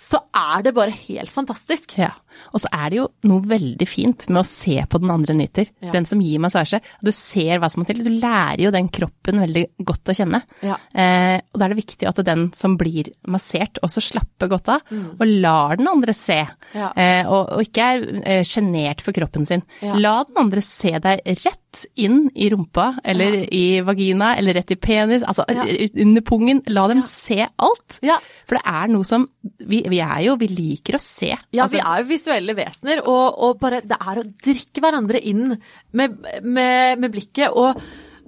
så 0.00 0.20
er 0.34 0.64
det 0.66 0.74
bare 0.76 0.94
helt 0.94 1.30
fantastisk. 1.30 1.96
Ja. 1.98 2.12
Og 2.52 2.62
så 2.62 2.70
er 2.72 2.90
det 2.92 2.98
jo 3.00 3.06
noe 3.30 3.44
veldig 3.50 3.88
fint 3.88 4.26
med 4.30 4.42
å 4.42 4.46
se 4.48 4.76
på 4.90 5.00
den 5.02 5.12
andre 5.14 5.36
nyter. 5.36 5.70
Ja. 5.82 5.92
Den 5.94 6.06
som 6.08 6.22
gir 6.24 6.42
massasje. 6.42 6.80
Du 7.04 7.10
ser 7.14 7.58
hva 7.62 7.70
som 7.72 7.82
må 7.82 7.88
til. 7.88 8.02
Du 8.04 8.10
lærer 8.12 8.64
jo 8.66 8.72
den 8.74 8.88
kroppen 8.92 9.42
veldig 9.44 9.66
godt 9.86 10.12
å 10.12 10.16
kjenne. 10.16 10.42
Ja. 10.64 10.78
Eh, 10.94 11.38
og 11.52 11.60
da 11.60 11.66
er 11.68 11.74
det 11.74 11.80
viktig 11.82 12.08
at 12.10 12.22
den 12.26 12.46
som 12.56 12.76
blir 12.80 13.12
massert, 13.30 13.78
også 13.84 14.02
slapper 14.04 14.50
godt 14.52 14.72
av. 14.76 14.94
Og 15.18 15.26
lar 15.26 15.76
den 15.80 15.90
andre 15.90 16.14
se. 16.16 16.40
Mm. 16.44 16.78
Ja. 16.78 16.92
Eh, 16.96 17.22
og, 17.30 17.54
og 17.58 17.66
ikke 17.66 17.90
er 17.94 18.06
eh, 18.40 19.00
for 19.04 19.12
kroppen 19.16 19.46
sin. 19.48 19.62
La 19.82 20.22
den 20.28 20.36
andre 20.46 20.62
se 20.64 20.94
deg 21.02 21.22
rett 21.44 21.60
inn 21.98 22.28
i 22.38 22.48
rumpa, 22.52 23.00
eller 23.04 23.40
i 23.50 23.80
vagina, 23.84 24.34
eller 24.38 24.54
rett 24.54 24.70
i 24.70 24.76
penis, 24.78 25.24
altså 25.26 25.44
Ja. 25.54 25.64
under 26.02 26.22
pungen. 26.22 26.62
La 26.68 26.86
dem 26.88 27.02
se 27.02 27.46
alt. 27.58 27.98
Ja, 28.02 28.18
For 28.46 28.56
det 28.58 28.64
er 28.66 28.88
noe 28.92 29.04
som 29.04 29.28
Vi, 29.58 29.82
vi 29.88 29.98
er 30.00 30.20
jo 30.26 30.36
Vi 30.40 30.48
liker 30.48 30.96
å 30.96 31.00
se. 31.00 31.30
ja 31.52 31.64
Altså, 31.64 31.76
vi 31.76 31.82
er 31.82 32.02
jo 32.02 32.08
visuelle 32.24 32.56
vesener, 32.56 33.04
og, 33.04 33.36
og 33.44 33.60
bare 33.60 33.82
det 33.84 33.98
er 34.00 34.20
å 34.20 34.24
drikke 34.24 34.80
hverandre 34.80 35.20
inn 35.20 35.52
med, 35.92 36.18
med, 36.42 36.98
med 36.98 37.12
blikket. 37.12 37.52
og 37.52 37.80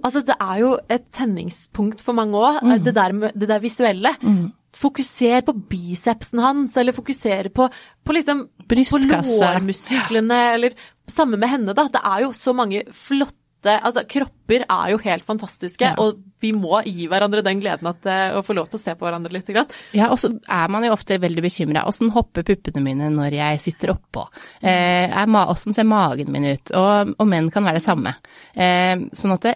Altså, 0.05 0.21
det 0.23 0.37
er 0.38 0.59
jo 0.61 0.75
et 0.93 1.07
tenningspunkt 1.17 2.03
for 2.05 2.15
mange 2.15 2.38
òg, 2.38 2.61
det, 2.85 2.93
der 2.95 3.15
det 3.33 3.49
der 3.49 3.62
visuelle. 3.62 4.12
Fokuser 4.76 5.41
på 5.43 5.55
bicepsen 5.71 6.43
hans, 6.45 6.76
eller 6.76 6.95
fokuser 6.95 7.49
på, 7.49 7.67
på 8.05 8.15
liksom 8.15 8.45
Brystkasse. 8.69 9.38
På 9.41 9.41
lårmusklene, 9.41 10.41
eller 10.53 10.76
samme 11.11 11.41
med 11.41 11.50
henne, 11.50 11.75
da. 11.75 11.88
Det 11.91 12.03
er 12.05 12.26
jo 12.26 12.31
så 12.37 12.55
mange 12.55 12.85
flotte 12.95 13.35
Altså, 13.65 14.05
kropper 14.07 14.63
er 14.69 14.91
jo 14.93 14.99
helt 15.03 15.25
fantastiske, 15.27 15.81
Ja. 15.81 15.95
og 15.99 16.21
vi 16.41 16.53
må 16.53 16.83
gi 16.85 17.09
hverandre 17.09 17.43
den 17.43 17.61
gleden 17.61 17.89
at, 17.89 18.05
eh, 18.07 18.31
å 18.37 18.45
få 18.45 18.55
lov 18.55 18.69
til 18.69 18.79
å 18.79 18.83
se 18.83 18.95
på 18.95 19.07
hverandre 19.07 19.33
litt. 19.33 19.47
Grann. 19.47 19.67
Ja, 19.93 20.11
og 20.11 20.19
så 20.19 20.39
er 20.49 20.69
man 20.69 20.85
jo 20.85 20.93
ofte 20.93 21.19
veldig 21.19 21.43
bekymra. 21.43 21.85
Åssen 21.87 22.11
hopper 22.11 22.43
puppene 22.43 22.83
mine 22.83 23.11
når 23.11 23.33
jeg 23.33 23.61
sitter 23.61 23.95
oppå? 23.97 24.29
Eh, 24.63 25.11
Åssen 25.27 25.75
ser 25.75 25.85
magen 25.85 26.31
min 26.31 26.45
ut? 26.45 26.71
Og, 26.75 27.15
og 27.19 27.27
menn 27.27 27.51
kan 27.51 27.65
være 27.65 27.81
det 27.81 27.83
samme. 27.87 28.15
Eh, 28.55 28.97
sånn 29.13 29.33
at 29.35 29.41
det, 29.41 29.55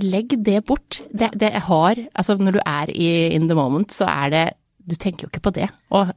legg 0.00 0.42
det 0.42 0.64
bort. 0.64 1.02
Det, 1.12 1.32
det 1.36 1.52
har 1.52 1.96
Altså, 2.14 2.38
når 2.38 2.52
du 2.52 2.60
er 2.64 2.90
i 2.94 3.34
in 3.34 3.48
the 3.48 3.54
moment, 3.54 3.90
så 3.90 4.06
er 4.08 4.30
det 4.30 4.54
Du 4.86 4.94
tenker 4.96 5.26
jo 5.26 5.28
ikke 5.30 5.42
på 5.44 5.52
det. 5.52 5.68
Og 5.92 6.10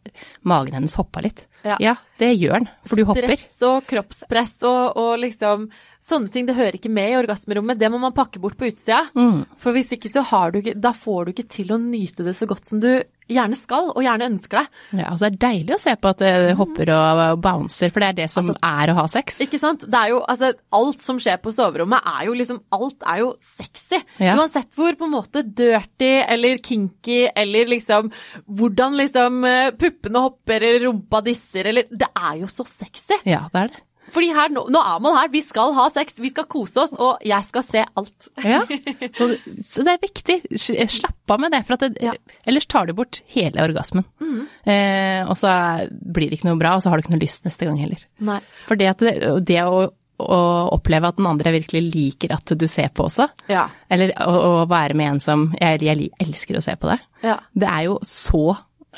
magen 0.48 0.74
hennes 0.74 0.96
hoppa 0.96 1.22
litt. 1.22 1.46
Ja. 1.64 1.96
det 2.20 2.34
gjør 2.36 2.60
den, 2.60 2.70
for 2.84 3.00
du 3.00 3.06
hopper. 3.08 3.32
Stress 3.32 3.66
og 3.68 3.86
kroppspress 3.88 4.56
og, 4.68 5.00
og 5.00 5.18
liksom 5.24 5.70
Sånne 6.04 6.28
ting, 6.28 6.44
det 6.44 6.58
hører 6.58 6.76
ikke 6.76 6.90
med 6.92 7.14
i 7.14 7.16
orgasmerommet. 7.16 7.78
Det 7.80 7.88
må 7.88 7.96
man 7.96 8.12
pakke 8.12 8.42
bort 8.44 8.58
på 8.60 8.68
utsida. 8.68 9.06
Mm. 9.16 9.46
For 9.56 9.72
hvis 9.72 9.94
ikke 9.96 10.10
så 10.12 10.20
har 10.34 10.52
du 10.52 10.58
ikke 10.60 10.74
Da 10.76 10.92
får 10.92 11.24
du 11.24 11.32
ikke 11.32 11.46
til 11.48 11.72
å 11.72 11.78
nyte 11.80 12.26
det 12.28 12.34
så 12.36 12.48
godt 12.50 12.68
som 12.68 12.82
du 12.84 12.90
gjerne 13.32 13.58
skal, 13.58 13.92
og 13.94 14.04
gjerne 14.04 14.30
ønsker 14.32 14.60
deg. 14.60 14.82
Ja, 15.02 15.12
og 15.12 15.20
så 15.20 15.28
er 15.28 15.36
det 15.36 15.42
deilig 15.44 15.76
å 15.76 15.82
se 15.82 15.96
på 16.00 16.12
at 16.12 16.24
det 16.24 16.56
hopper 16.60 16.92
og, 16.96 17.22
bouncer, 17.44 17.94
for 17.94 18.04
det 18.04 18.10
er 18.12 18.20
det 18.24 18.30
som 18.34 18.52
er 18.54 18.92
å 18.92 18.98
ha 18.98 19.06
sex. 19.12 19.40
Ikke 19.46 19.62
sant? 19.62 19.86
Det 19.88 20.00
er 20.00 20.14
jo, 20.14 20.20
altså, 20.30 20.52
alt 20.80 21.04
som 21.04 21.22
skjer 21.22 21.40
på 21.44 21.54
soverommet 21.56 22.10
er 22.14 22.28
jo 22.30 22.36
liksom 22.38 22.62
Alt 22.74 23.04
er 23.10 23.20
jo 23.22 23.30
sexy. 23.44 24.00
Ja. 24.24 24.36
Uansett 24.40 24.74
hvor 24.78 24.96
på 24.98 25.08
en 25.08 25.14
måte 25.14 25.44
dirty 25.46 26.12
eller 26.22 26.58
kinky 26.64 27.28
eller 27.30 27.70
liksom 27.70 28.10
Hvordan 28.48 28.98
liksom 28.98 29.44
eh, 29.48 29.72
puppene 29.78 30.24
hopper 30.24 30.64
eller 30.64 30.88
rumpa 30.88 31.22
disser 31.26 31.70
eller 31.70 31.90
Det 31.92 32.10
er 32.14 32.40
jo 32.42 32.50
så 32.52 32.66
sexy. 32.68 33.20
Ja, 33.30 33.46
det 33.54 33.66
er 33.66 33.74
det. 33.76 33.84
Fordi 34.14 34.30
her, 34.36 34.52
nå, 34.54 34.66
nå 34.72 34.82
er 34.86 35.00
man 35.02 35.16
her, 35.18 35.30
vi 35.34 35.42
skal 35.42 35.74
ha 35.74 35.88
sex, 35.94 36.20
vi 36.22 36.30
skal 36.30 36.46
kose 36.52 36.78
oss, 36.84 36.92
og 37.02 37.24
jeg 37.26 37.48
skal 37.50 37.64
se 37.66 37.82
alt. 37.98 38.28
Ja, 38.46 38.60
så 39.72 39.84
det 39.86 39.96
er 39.96 40.02
viktig. 40.04 40.36
Slapp 40.60 41.34
av 41.34 41.42
med 41.42 41.54
det, 41.56 41.64
for 41.68 41.78
at 41.80 41.88
det, 41.88 42.04
Ja. 42.04 42.14
ellers 42.46 42.68
tar 42.70 42.86
du 42.90 42.94
bort 42.98 43.22
hele 43.34 43.64
orgasmen. 43.66 44.06
Eh, 44.70 45.24
og 45.28 45.36
så 45.40 45.50
blir 45.90 46.30
det 46.30 46.40
ikke 46.40 46.50
noe 46.52 46.60
bra, 46.62 46.76
og 46.78 46.84
så 46.86 46.92
har 46.94 46.98
du 47.02 47.06
ikke 47.06 47.16
noe 47.16 47.24
lyst 47.26 47.46
neste 47.48 47.68
gang 47.68 47.80
heller. 47.82 48.04
Nei. 48.24 48.40
For 48.68 48.80
det, 48.80 48.88
at 48.94 49.02
det, 49.04 49.16
det 49.50 49.60
å, 49.66 49.82
å 50.24 50.40
oppleve 50.76 51.10
at 51.10 51.18
den 51.20 51.28
andre 51.30 51.56
virkelig 51.58 51.82
liker 51.94 52.36
at 52.38 52.54
du 52.60 52.68
ser 52.72 52.92
på 52.94 53.08
også, 53.10 53.28
Ja. 53.52 53.66
eller 53.92 54.14
å, 54.24 54.36
å 54.64 54.68
være 54.72 54.94
med 55.00 55.16
en 55.16 55.24
som 55.24 55.50
jeg, 55.60 55.82
jeg 55.90 56.12
elsker 56.24 56.60
å 56.60 56.64
se 56.64 56.78
på 56.80 56.92
deg, 56.92 57.02
ja. 57.26 57.40
det 57.58 57.70
er 57.72 57.88
jo 57.90 57.98
så 58.08 58.44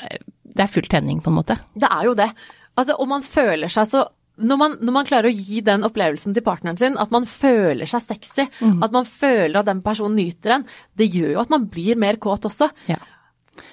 eh, 0.02 0.20
Det 0.56 0.64
er 0.64 0.70
full 0.72 0.86
tenning, 0.88 1.18
på 1.20 1.28
en 1.32 1.36
måte. 1.40 1.58
Det 1.76 1.88
er 1.90 2.04
jo 2.08 2.14
det. 2.16 2.30
Altså, 2.76 2.94
og 3.00 3.08
man 3.08 3.22
føler 3.24 3.68
seg 3.72 3.88
så 3.88 4.04
når 4.36 4.58
man, 4.60 4.76
når 4.84 4.92
man 4.92 5.06
klarer 5.08 5.30
å 5.30 5.34
gi 5.34 5.60
den 5.64 5.84
opplevelsen 5.86 6.34
til 6.36 6.44
partneren 6.44 6.76
sin, 6.80 6.96
at 7.00 7.10
man 7.14 7.24
føler 7.24 7.88
seg 7.88 8.02
sexy, 8.04 8.44
at 8.84 8.92
man 8.92 9.04
føler 9.08 9.60
at 9.60 9.68
den 9.70 9.80
personen 9.84 10.18
nyter 10.20 10.58
en, 10.58 10.66
det 10.96 11.08
gjør 11.14 11.32
jo 11.36 11.40
at 11.40 11.52
man 11.54 11.64
blir 11.72 11.96
mer 11.96 12.18
kåt 12.20 12.44
også. 12.48 12.68
Ja. 12.90 12.98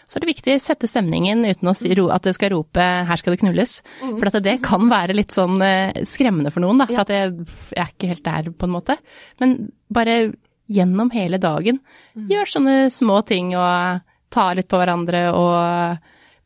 Så 0.08 0.18
er 0.18 0.24
det 0.24 0.30
viktig 0.36 0.54
å 0.56 0.62
sette 0.64 0.88
stemningen 0.88 1.44
uten 1.44 1.68
å 1.68 1.74
si, 1.76 1.90
at 1.92 2.24
det 2.24 2.34
skal 2.36 2.54
rope 2.54 2.80
'her 2.80 3.18
skal 3.20 3.34
det 3.36 3.42
knulles'. 3.42 3.82
For 4.20 4.28
at 4.28 4.44
det 4.44 4.62
kan 4.64 4.88
være 4.90 5.16
litt 5.16 5.32
sånn 5.32 5.62
eh, 5.62 5.92
skremmende 6.08 6.52
for 6.52 6.62
noen, 6.62 6.78
da. 6.80 6.86
For 6.86 6.94
Ja. 6.94 7.02
at 7.02 7.10
jeg, 7.10 7.36
jeg 7.76 7.84
er 7.84 7.92
ikke 7.92 8.08
helt 8.08 8.24
der, 8.24 8.52
på 8.52 8.64
en 8.64 8.76
måte. 8.76 8.98
Men 9.40 9.72
bare 9.92 10.34
gjennom 10.72 11.12
hele 11.12 11.38
dagen, 11.38 11.80
gjør 12.16 12.46
sånne 12.48 12.90
små 12.92 13.26
ting 13.26 13.56
og 13.56 14.02
ta 14.32 14.54
litt 14.54 14.68
på 14.68 14.80
hverandre 14.80 15.34
og 15.34 15.98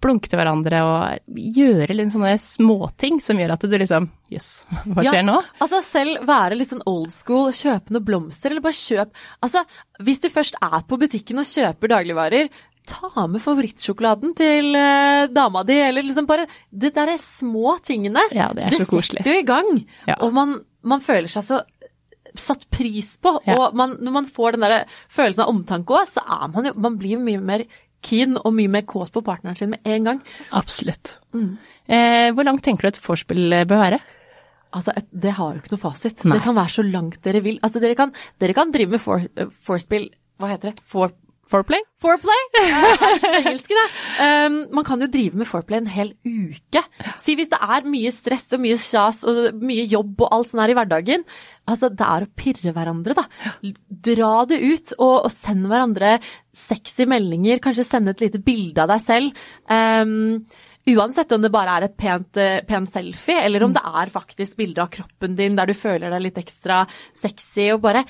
blunke 0.04 0.30
til 0.30 0.38
hverandre 0.38 0.80
og 0.86 1.38
gjøre 1.58 1.96
litt 1.98 2.12
sånne 2.14 2.36
småting 2.40 3.18
som 3.24 3.40
gjør 3.42 3.56
at 3.56 3.66
du 3.66 3.78
liksom 3.82 4.10
Jøss, 4.30 4.66
hva 4.86 5.04
Ja. 5.06 5.12
skjer 5.14 5.24
nå? 5.26 5.38
Altså 5.64 5.80
selv 5.88 6.26
være 6.28 6.58
litt 6.60 6.70
sånn 6.74 6.84
old 6.86 7.12
school, 7.16 7.50
kjøpe 7.56 7.94
noen 7.96 8.04
blomster, 8.06 8.52
eller 8.52 8.62
bare 8.66 8.76
kjøp 8.76 9.10
Altså, 9.42 9.64
hvis 10.04 10.20
du 10.22 10.28
først 10.30 10.56
er 10.62 10.82
på 10.88 11.00
butikken 11.00 11.40
og 11.40 11.46
kjøper 11.48 11.88
dagligvarer, 11.96 12.50
ta 12.88 13.28
med 13.28 13.42
favorittsjokoladen 13.44 14.36
til 14.36 14.76
eh, 14.76 15.28
dama 15.32 15.64
di, 15.68 15.74
eller 15.80 16.04
liksom 16.08 16.28
bare 16.28 16.46
De 16.72 16.90
derre 16.92 17.18
små 17.20 17.78
tingene. 17.84 18.22
Ja, 18.32 18.52
det 18.54 18.64
er 18.68 18.78
så 18.80 18.86
koselig. 18.88 19.24
setter 19.24 19.34
jo 19.34 19.40
i 19.40 19.48
gang. 19.48 19.86
Ja. 20.08 20.16
Og 20.22 20.32
man, 20.36 20.54
man 20.84 21.00
føler 21.04 21.28
seg 21.32 21.44
så 21.44 21.64
satt 22.38 22.68
pris 22.70 23.16
på, 23.18 23.40
Ja. 23.48 23.56
og 23.58 23.76
man, 23.76 23.96
når 24.04 24.12
man 24.14 24.26
får 24.30 24.52
den 24.54 24.62
der 24.68 24.86
følelsen 25.10 25.42
av 25.44 25.50
omtanke 25.56 25.96
òg, 25.98 26.08
så 26.12 26.22
er 26.22 26.48
man 26.54 26.66
jo 26.70 26.74
Man 26.76 26.98
blir 27.00 27.16
jo 27.16 27.20
mye 27.24 27.40
mer 27.42 27.64
keen 28.08 28.38
og 28.40 28.54
mye 28.56 28.72
mer 28.72 28.86
kåt 28.88 29.14
på 29.16 29.24
partneren 29.26 29.58
sin 29.60 29.74
med 29.74 29.84
en 29.86 30.12
gang. 30.12 30.22
Absolutt. 30.56 31.18
Eh, 31.88 32.30
hvor 32.36 32.48
langt 32.48 32.64
tenker 32.66 32.88
du 32.88 32.94
et 32.94 33.02
vorspiel 33.04 33.60
eh, 33.62 33.68
bør 33.68 33.84
være? 33.84 34.00
Altså, 34.76 34.94
et, 35.00 35.08
Det 35.12 35.34
har 35.38 35.54
jo 35.54 35.62
ikke 35.62 35.74
noe 35.76 35.84
fasit. 35.84 36.24
Nei. 36.26 36.38
Det 36.38 36.46
kan 36.46 36.58
være 36.58 36.76
så 36.76 36.86
langt 36.86 37.22
dere 37.26 37.44
vil. 37.46 37.60
Altså, 37.64 37.82
Dere 37.84 37.96
kan, 38.00 38.14
dere 38.42 38.56
kan 38.58 38.74
drive 38.74 38.98
med 38.98 39.04
for, 39.04 39.24
uh, 39.24 39.54
forspill 39.68 40.10
Hva 40.38 40.52
heter 40.52 40.74
det? 40.74 40.84
For, 40.86 41.14
Foreplay? 41.48 41.84
Foreplay. 42.04 42.44
Uh. 44.18 44.24
Um, 44.24 44.56
man 44.74 44.86
kan 44.88 45.02
jo 45.02 45.08
drive 45.12 45.38
med 45.38 45.48
foreplay 45.48 45.80
en 45.80 45.90
hel 45.92 46.12
uke. 46.26 46.82
Si 47.22 47.36
hvis 47.38 47.50
det 47.52 47.60
er 47.62 47.88
mye 47.90 48.12
stress 48.14 48.48
og 48.56 48.62
mye 48.64 48.78
kjas 48.82 49.22
og 49.28 49.60
mye 49.62 49.86
jobb 49.90 50.24
og 50.26 50.32
alt 50.34 50.52
sånt 50.52 50.64
her 50.64 50.74
i 50.74 50.78
hverdagen. 50.78 51.26
Altså, 51.70 51.90
det 51.94 52.08
er 52.08 52.26
å 52.26 52.32
pirre 52.40 52.74
hverandre, 52.76 53.16
da. 53.18 53.26
Dra 54.10 54.32
det 54.50 54.60
ut, 54.64 54.94
og, 54.98 55.16
og 55.28 55.34
send 55.34 55.68
hverandre 55.70 56.16
sexy 56.56 57.08
meldinger. 57.10 57.62
Kanskje 57.64 57.88
sende 57.88 58.16
et 58.16 58.24
lite 58.26 58.42
bilde 58.44 58.84
av 58.84 58.96
deg 58.96 59.04
selv. 59.06 59.46
Um, 59.70 60.48
Uansett 60.88 61.34
om 61.36 61.44
det 61.44 61.52
bare 61.52 61.74
er 61.76 61.86
et 61.90 61.98
pent, 62.00 62.38
eh, 62.40 62.62
pen 62.64 62.86
selfie, 62.88 63.42
eller 63.44 63.66
om 63.66 63.74
det 63.76 63.84
er 63.84 64.08
faktisk 64.08 64.56
bilder 64.56 64.86
av 64.86 64.92
kroppen 64.94 65.36
din 65.36 65.58
der 65.58 65.68
du 65.68 65.74
føler 65.76 66.14
deg 66.14 66.24
litt 66.24 66.40
ekstra 66.40 66.86
sexy. 67.12 67.74
og 67.74 67.82
bare 67.82 68.06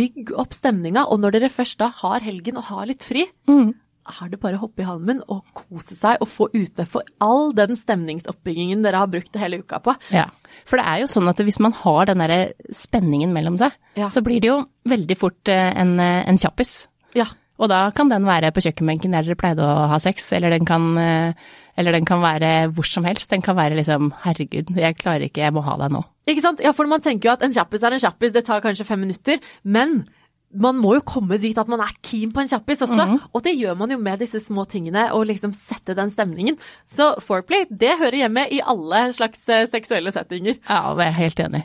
bygg 0.00 0.32
opp 0.40 0.56
stemninga. 0.56 1.04
Og 1.12 1.20
når 1.22 1.36
dere 1.38 1.52
først 1.52 1.78
da 1.84 1.90
har 2.00 2.24
helgen 2.24 2.56
og 2.60 2.68
har 2.72 2.86
litt 2.90 3.04
fri, 3.06 3.26
Mm. 3.46 3.74
er 4.10 4.28
det 4.32 4.40
bare 4.42 4.56
å 4.56 4.62
hoppe 4.64 4.82
i 4.82 4.86
halmen 4.88 5.20
og 5.28 5.44
kose 5.54 5.94
seg 5.94 6.16
og 6.20 6.26
få 6.28 6.48
ute 6.54 6.86
for 6.88 7.02
all 7.20 7.52
den 7.54 7.76
stemningsoppbyggingen 7.78 8.82
dere 8.82 8.96
har 9.04 9.06
brukt 9.12 9.36
hele 9.38 9.60
uka 9.62 9.78
på. 9.84 9.94
Ja, 10.10 10.24
for 10.66 10.80
det 10.80 10.86
er 10.86 10.98
jo 11.04 11.06
sånn 11.12 11.28
at 11.30 11.36
hvis 11.46 11.60
man 11.62 11.72
har 11.72 12.06
den 12.10 12.18
derre 12.18 12.52
spenningen 12.74 13.32
mellom 13.36 13.58
seg, 13.60 13.72
Ja. 13.96 14.08
så 14.08 14.22
blir 14.24 14.40
det 14.40 14.48
jo 14.50 14.64
veldig 14.88 15.16
fort 15.20 15.48
eh, 15.48 15.72
en, 15.76 16.00
eh, 16.00 16.24
en 16.26 16.38
kjappis. 16.38 16.88
Og 17.60 17.68
da 17.70 17.80
kan 17.96 18.10
den 18.12 18.24
være 18.28 18.52
på 18.56 18.62
kjøkkenbenken 18.64 19.12
der 19.14 19.26
dere 19.26 19.38
pleide 19.38 19.64
å 19.64 19.88
ha 19.90 19.98
sex, 20.02 20.30
eller 20.36 20.54
den 20.54 20.64
kan, 20.68 20.86
eh, 20.98 21.34
eller 21.76 21.96
den 21.96 22.08
kan 22.08 22.22
være 22.24 22.70
hvor 22.72 22.88
som 22.88 23.04
helst. 23.04 23.30
Den 23.32 23.44
kan 23.44 23.58
være 23.58 23.76
liksom 23.78 24.14
herregud, 24.24 24.72
jeg 24.76 24.96
klarer 25.00 25.28
ikke, 25.28 25.44
jeg 25.44 25.56
må 25.56 25.64
ha 25.66 25.76
deg 25.80 25.92
nå. 25.92 26.04
Ikke 26.30 26.44
sant? 26.44 26.62
Ja, 26.64 26.72
for 26.76 26.88
man 26.88 27.04
tenker 27.04 27.28
jo 27.28 27.34
at 27.36 27.44
en 27.44 27.52
kjappis 27.52 27.84
er 27.84 27.96
en 27.96 28.02
kjappis, 28.02 28.32
det 28.32 28.46
tar 28.46 28.64
kanskje 28.64 28.88
fem 28.88 29.04
minutter. 29.04 29.40
Men 29.62 30.02
man 30.50 30.78
må 30.82 30.96
jo 30.96 31.02
komme 31.06 31.38
dit 31.38 31.58
at 31.58 31.68
man 31.70 31.82
er 31.84 31.92
keen 32.02 32.32
på 32.34 32.42
en 32.42 32.50
kjappis 32.50 32.82
også. 32.86 33.06
Og 33.30 33.42
det 33.44 33.54
gjør 33.54 33.76
man 33.78 33.92
jo 33.94 33.98
med 34.02 34.22
disse 34.22 34.40
små 34.42 34.64
tingene, 34.70 35.06
og 35.14 35.28
liksom 35.30 35.52
sette 35.54 35.94
den 35.98 36.10
stemningen. 36.10 36.58
Så 36.88 37.12
foreplay, 37.22 37.68
det 37.70 37.98
hører 38.00 38.24
hjemme 38.24 38.46
i 38.50 38.62
alle 38.62 39.04
slags 39.16 39.44
eh, 39.48 39.68
seksuelle 39.70 40.12
settinger. 40.14 40.58
Ja, 40.66 40.94
jeg 40.98 41.06
er 41.06 41.18
helt 41.20 41.44
enig. 41.46 41.62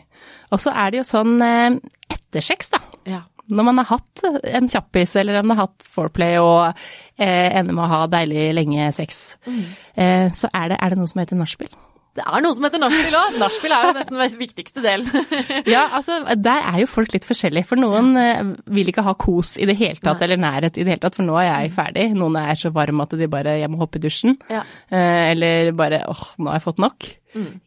Og 0.54 0.62
så 0.62 0.74
er 0.76 0.94
det 0.94 1.02
jo 1.02 1.08
sånn 1.08 1.40
eh, 1.42 1.80
etter 2.14 2.46
sex, 2.46 2.70
da. 2.74 2.84
Ja. 3.10 3.24
Når 3.50 3.68
man 3.68 3.82
har 3.82 3.90
hatt 3.94 4.26
en 4.58 4.70
kjappis, 4.72 5.16
eller 5.22 5.42
om 5.42 5.50
man 5.52 5.60
har 5.60 5.68
hatt 5.68 5.88
foreplay 5.96 6.38
og 6.42 6.72
eh, 7.18 7.50
ender 7.60 7.74
med 7.76 7.84
å 7.86 7.92
ha 7.92 8.04
deilig 8.10 8.48
lenge 8.58 8.92
sex, 8.96 9.38
eh, 9.46 10.32
så 10.34 10.50
er 10.54 10.72
det, 10.74 10.80
er 10.82 10.94
det 10.94 11.02
noe 11.02 11.12
som 11.12 11.22
heter 11.22 11.38
nachspiel. 11.40 11.74
Det 12.16 12.24
er 12.24 12.44
noe 12.46 12.56
som 12.56 12.64
heter 12.64 12.80
nachspiel 12.80 13.16
òg. 13.20 13.34
Nachspiel 13.42 13.74
er 13.76 13.90
jo 13.90 13.96
nesten 13.98 14.20
den 14.22 14.38
viktigste 14.40 14.84
delen. 14.84 15.26
Ja, 15.74 15.82
altså, 15.98 16.22
der 16.40 16.64
er 16.72 16.78
jo 16.80 16.88
folk 16.88 17.12
litt 17.12 17.28
forskjellige. 17.28 17.68
For 17.68 17.82
noen 17.82 18.14
eh, 18.22 18.40
vil 18.72 18.92
ikke 18.92 19.04
ha 19.04 19.18
kos 19.20 19.56
i 19.60 19.68
det 19.68 19.76
hele 19.82 20.00
tatt, 20.00 20.22
Nei. 20.22 20.30
eller 20.30 20.40
nærhet 20.40 20.80
i 20.80 20.86
det 20.86 20.94
hele 20.94 21.04
tatt, 21.04 21.18
for 21.20 21.28
nå 21.28 21.36
er 21.42 21.50
jeg 21.50 21.74
ferdig. 21.76 22.06
Noen 22.16 22.40
er 22.40 22.56
så 22.60 22.72
varme 22.76 23.04
at 23.04 23.18
de 23.20 23.28
bare 23.32 23.58
Jeg 23.60 23.72
må 23.74 23.82
hoppe 23.84 24.00
i 24.00 24.06
dusjen. 24.06 24.38
Ja. 24.48 24.64
Eh, 24.88 25.26
eller 25.34 25.74
bare 25.76 26.06
åh, 26.08 26.24
nå 26.40 26.54
har 26.54 26.62
jeg 26.62 26.68
fått 26.70 26.80
nok. 26.86 27.10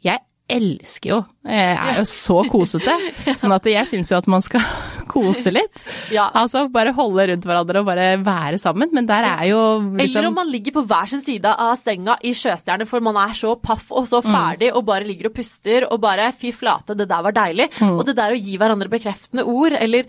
Jeg 0.07 0.25
elsker 0.49 1.11
jo 1.13 1.19
Jeg 1.49 1.77
er 1.77 1.99
jo 2.01 2.05
så 2.09 2.43
kosete. 2.49 2.95
Sånn 3.41 3.53
at 3.55 3.67
jeg 3.69 3.89
syns 3.89 4.11
jo 4.13 4.19
at 4.19 4.29
man 4.31 4.45
skal 4.45 4.65
kose 5.13 5.53
litt. 5.53 5.81
Ja. 6.13 6.27
Altså 6.37 6.67
bare 6.73 6.93
holde 6.97 7.25
rundt 7.31 7.47
hverandre 7.49 7.81
og 7.81 7.89
bare 7.89 8.09
være 8.21 8.59
sammen. 8.61 8.91
Men 8.93 9.09
der 9.09 9.25
er 9.29 9.45
jo 9.49 9.61
liksom 9.97 10.05
Eller 10.05 10.29
om 10.29 10.37
man 10.41 10.51
ligger 10.53 10.77
på 10.77 10.85
hver 10.89 11.09
sin 11.09 11.25
side 11.25 11.53
av 11.53 11.79
senga 11.81 12.19
i 12.21 12.35
sjøstjerne 12.37 12.89
for 12.89 13.05
man 13.05 13.17
er 13.21 13.37
så 13.39 13.55
paff 13.61 13.89
og 13.93 14.09
så 14.11 14.21
ferdig 14.25 14.73
og 14.75 14.85
bare 14.89 15.09
ligger 15.09 15.31
og 15.31 15.37
puster 15.39 15.89
og 15.89 16.01
bare 16.05 16.31
fy 16.37 16.53
flate, 16.53 16.97
det 16.99 17.09
der 17.09 17.25
var 17.25 17.37
deilig. 17.37 17.71
Og 17.85 18.05
det 18.09 18.17
der 18.19 18.35
å 18.35 18.41
gi 18.41 18.59
hverandre 18.61 18.93
bekreftende 18.93 19.47
ord 19.49 19.77
eller 19.79 20.09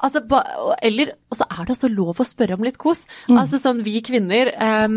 Altså, 0.00 0.22
ba, 0.26 0.40
eller, 0.82 1.12
og 1.30 1.36
så 1.38 1.46
er 1.50 1.64
det 1.68 1.74
også 1.74 1.90
lov 1.92 2.20
å 2.22 2.26
spørre 2.26 2.56
om 2.56 2.64
litt 2.64 2.78
kos. 2.80 3.02
Altså 3.28 3.58
sånn 3.60 3.82
vi 3.84 3.98
kvinner 4.04 4.50
um, 4.86 4.94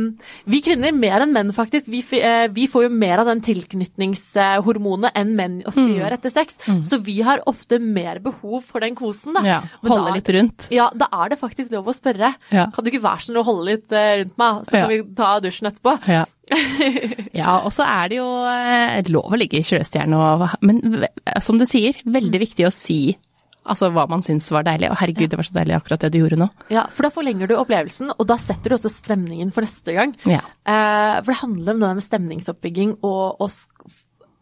Vi 0.50 0.62
kvinner, 0.66 0.94
mer 0.96 1.26
enn 1.26 1.34
menn 1.36 1.52
faktisk, 1.56 1.90
vi, 1.92 2.02
eh, 2.20 2.48
vi 2.54 2.68
får 2.72 2.86
jo 2.88 2.92
mer 2.96 3.22
av 3.24 3.28
den 3.32 3.42
tilknytningshormonet 3.44 5.16
enn 5.20 5.34
menn 5.38 5.58
ofte 5.70 5.86
gjør 5.90 6.16
etter 6.18 6.34
sex. 6.34 6.58
Så 6.88 7.00
vi 7.04 7.20
har 7.26 7.44
ofte 7.50 7.80
mer 7.84 8.20
behov 8.24 8.62
for 8.68 8.84
den 8.84 8.96
kosen, 9.00 9.36
da. 9.38 9.44
ja, 9.48 9.60
holde 9.84 10.10
da- 10.12 10.16
litt 10.18 10.30
rundt. 10.38 10.68
ja, 10.74 10.90
da 10.96 11.10
er 11.24 11.34
det 11.34 11.40
faktisk 11.42 11.74
lov 11.76 11.92
å 11.92 11.96
spørre. 11.98 12.34
Ja. 12.54 12.68
Kan 12.74 12.86
du 12.86 12.92
ikke 12.92 13.04
være 13.04 13.20
så 13.24 13.30
snill 13.30 13.42
å 13.44 13.48
holde 13.48 13.68
litt 13.72 13.92
uh, 13.92 14.14
rundt 14.24 14.38
meg, 14.40 14.64
så 14.70 14.78
Ja. 14.78 14.86
kan 14.88 14.90
vi 14.94 15.02
ta 15.20 15.34
dusjen 15.44 15.70
etterpå? 15.72 15.98
Ja. 16.08 16.24
ja, 17.42 17.54
og 17.64 17.72
så 17.72 17.86
er 17.88 18.10
det 18.12 18.18
jo 18.20 18.28
eh, 18.52 19.04
lov 19.14 19.32
å 19.32 19.38
ligge 19.40 19.62
i 19.62 19.64
sjøstjerne 19.64 20.50
Men 20.62 21.06
som 21.42 21.58
du 21.58 21.64
sier, 21.66 21.96
veldig 22.04 22.42
viktig 22.44 22.68
å 22.68 22.74
si 22.74 23.16
altså 23.65 23.89
hva 23.96 24.03
man 24.12 24.22
syns 24.25 24.50
var 24.51 24.65
deilig. 24.67 24.89
Og 24.91 24.98
herregud, 25.00 25.29
det 25.32 25.38
var 25.39 25.48
så 25.48 25.55
deilig 25.55 25.75
akkurat 25.77 26.01
det 26.03 26.12
du 26.13 26.20
gjorde 26.22 26.39
nå. 26.41 26.50
Ja, 26.74 26.86
for 26.91 27.08
da 27.08 27.12
forlenger 27.15 27.48
du 27.51 27.55
opplevelsen, 27.60 28.12
og 28.17 28.27
da 28.27 28.38
setter 28.41 28.74
du 28.74 28.77
også 28.77 28.91
stemningen 28.91 29.54
for 29.56 29.63
neste 29.65 29.95
gang. 29.95 30.15
Ja. 30.30 30.41
Eh, 30.67 31.17
for 31.23 31.32
det 31.34 31.39
handler 31.41 31.73
om 31.78 31.84
det 31.86 31.91
med 32.02 32.08
stemningsoppbygging 32.10 32.95
og, 33.02 33.41
og 33.41 33.49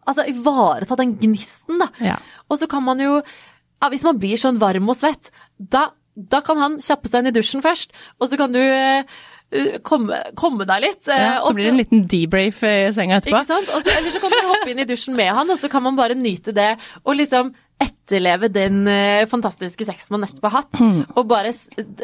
altså 0.10 0.26
ivareta 0.32 0.98
den 1.00 1.16
gnisten, 1.22 1.82
da. 1.84 1.90
Ja. 2.02 2.18
Og 2.50 2.58
så 2.62 2.68
kan 2.72 2.84
man 2.86 3.00
jo, 3.04 3.20
ja, 3.22 3.90
hvis 3.94 4.06
man 4.08 4.20
blir 4.22 4.40
sånn 4.42 4.58
varm 4.62 4.90
og 4.92 4.98
svett, 4.98 5.30
da, 5.58 5.90
da 6.16 6.42
kan 6.46 6.58
han 6.62 6.80
kjappe 6.82 7.10
seg 7.12 7.22
inn 7.24 7.32
i 7.32 7.36
dusjen 7.38 7.62
først, 7.66 7.94
og 8.20 8.28
så 8.32 8.40
kan 8.42 8.52
du 8.58 8.60
eh, 8.62 9.78
komme, 9.86 10.18
komme 10.40 10.66
deg 10.68 10.84
litt. 10.88 11.06
eh, 11.12 11.22
Ja, 11.36 11.40
så 11.46 11.54
blir 11.54 11.70
det 11.70 11.74
en 11.76 11.82
liten 11.84 12.04
debrief 12.10 12.62
i 12.66 12.76
senga 12.96 13.20
etterpå. 13.22 13.38
Ikke 13.44 13.54
sant? 13.54 13.70
Også, 13.78 13.94
eller 14.00 14.16
så 14.18 14.22
kan 14.24 14.34
du 14.34 14.40
hoppe 14.50 14.72
inn 14.74 14.82
i 14.84 14.88
dusjen 14.90 15.18
med 15.18 15.30
han, 15.38 15.54
og 15.54 15.60
så 15.62 15.70
kan 15.72 15.84
man 15.86 16.00
bare 16.00 16.18
nyte 16.18 16.54
det 16.58 16.72
og 17.04 17.16
liksom 17.22 17.54
etterleve 17.82 18.50
den 18.54 18.84
eh, 18.90 19.28
fantastiske 19.30 19.88
sexen 19.88 20.16
man 20.16 20.26
nettopp 20.26 20.48
har 20.50 20.58
hatt. 20.60 20.80
Hmm. 20.80 21.04
Og 21.18 21.28
bare 21.30 21.54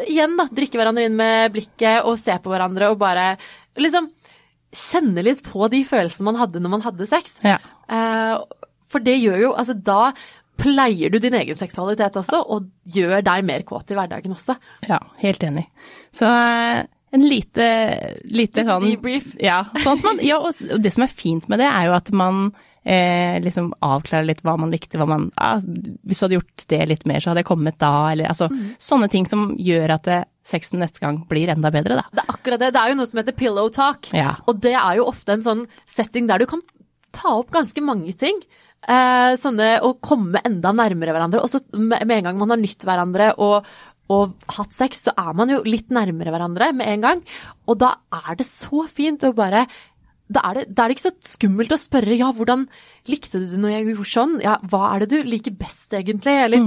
igjen 0.08 0.38
da, 0.40 0.48
drikke 0.50 0.80
hverandre 0.80 1.06
inn 1.08 1.18
med 1.20 1.54
blikket 1.54 2.08
og 2.08 2.18
se 2.22 2.36
på 2.42 2.54
hverandre 2.54 2.92
og 2.92 3.00
bare 3.02 3.34
liksom 3.78 4.10
kjenne 4.78 5.24
litt 5.24 5.44
på 5.46 5.70
de 5.72 5.84
følelsene 5.88 6.28
man 6.28 6.40
hadde 6.42 6.62
når 6.64 6.76
man 6.76 6.86
hadde 6.86 7.10
sex. 7.10 7.38
Ja. 7.46 7.60
Eh, 7.88 8.36
for 8.88 9.04
det 9.04 9.18
gjør 9.20 9.40
jo 9.42 9.54
Altså 9.58 9.76
da 9.76 10.12
pleier 10.58 11.12
du 11.14 11.20
din 11.22 11.36
egen 11.38 11.58
seksualitet 11.58 12.16
også, 12.18 12.40
og 12.42 12.70
gjør 12.90 13.22
deg 13.26 13.44
mer 13.46 13.62
kåt 13.68 13.92
i 13.94 13.98
hverdagen 13.98 14.34
også. 14.34 14.56
Ja, 14.90 14.98
helt 15.22 15.44
enig. 15.46 15.68
Så 16.16 16.26
eh, 16.26 16.80
en 17.14 17.26
lite, 17.30 17.68
lite 18.26 18.66
sånn 18.68 18.88
Debrief. 18.90 19.36
Ja, 19.44 19.62
sånn 19.84 20.02
man, 20.04 20.22
ja, 20.26 20.40
og 20.42 20.82
det 20.82 20.96
som 20.96 21.06
er 21.06 21.14
fint 21.14 21.46
med 21.52 21.62
det, 21.62 21.70
er 21.70 21.92
jo 21.92 21.96
at 22.00 22.10
man 22.10 22.50
eh, 22.88 23.36
liksom 23.44 23.74
avklare 23.84 24.28
litt 24.30 24.44
hva 24.48 24.56
man 24.60 24.72
likte, 24.72 25.00
hva 25.00 25.08
man 25.10 25.28
ah, 25.36 25.60
Hvis 25.60 26.22
du 26.22 26.26
hadde 26.26 26.40
gjort 26.40 26.66
det 26.72 26.82
litt 26.92 27.06
mer, 27.10 27.22
så 27.22 27.32
hadde 27.32 27.44
jeg 27.44 27.50
kommet 27.52 27.80
da, 27.82 27.94
eller 28.14 28.32
altså 28.32 28.50
sånne 28.80 29.10
ting 29.12 29.28
som 29.30 29.50
gjør 29.60 29.98
at 29.98 30.08
det, 30.08 30.22
sexen 30.48 30.80
neste 30.80 31.04
gang 31.04 31.20
blir 31.28 31.52
enda 31.52 31.72
bedre, 31.74 32.00
da. 32.00 32.06
Det 32.16 32.24
er 32.24 32.32
akkurat 32.32 32.62
det. 32.64 32.72
Det 32.76 32.82
er 32.82 32.94
jo 32.94 33.00
noe 33.02 33.10
som 33.10 33.20
heter 33.20 33.36
pillow 33.36 33.68
talk. 33.74 34.08
Ja. 34.16 34.38
Og 34.48 34.62
det 34.64 34.78
er 34.80 35.02
jo 35.02 35.10
ofte 35.10 35.36
en 35.36 35.44
sånn 35.44 35.66
setting 35.92 36.30
der 36.30 36.40
du 36.40 36.48
kan 36.50 36.64
ta 37.16 37.36
opp 37.42 37.52
ganske 37.56 37.84
mange 37.84 38.14
ting. 38.20 38.40
Eh, 38.88 39.34
sånne 39.42 39.78
å 39.84 39.96
komme 40.04 40.40
enda 40.48 40.72
nærmere 40.76 41.16
hverandre. 41.16 41.44
Og 41.44 41.52
så 41.52 41.62
med, 41.76 42.00
med 42.08 42.22
en 42.22 42.30
gang 42.30 42.40
man 42.40 42.56
har 42.56 42.62
nytt 42.62 42.86
hverandre 42.88 43.34
og, 43.44 43.68
og 44.14 44.48
hatt 44.56 44.76
sex, 44.76 45.04
så 45.10 45.16
er 45.18 45.36
man 45.36 45.52
jo 45.52 45.60
litt 45.68 45.92
nærmere 45.94 46.32
hverandre 46.32 46.72
med 46.78 46.94
en 46.94 47.06
gang. 47.10 47.24
Og 47.68 47.80
da 47.84 47.98
er 48.22 48.40
det 48.40 48.48
så 48.48 48.86
fint 48.88 49.26
å 49.28 49.36
bare 49.36 49.66
da 50.28 50.44
er, 50.50 50.60
det, 50.60 50.64
da 50.76 50.84
er 50.84 50.92
det 50.92 50.98
ikke 50.98 51.08
så 51.08 51.34
skummelt 51.38 51.72
å 51.72 51.80
spørre 51.80 52.18
ja, 52.20 52.32
hvordan 52.36 52.66
likte 53.08 53.40
du 53.40 53.46
det 53.54 53.60
når 53.64 53.74
jeg 53.74 53.86
gjorde 53.92 54.12
sånn? 54.12 54.34
Ja, 54.44 54.58
hva 54.68 54.82
er 54.94 55.06
det 55.06 55.10
du 55.14 55.30
liker 55.30 55.56
best 55.56 55.96
egentlig? 55.96 56.36
Eller 56.48 56.64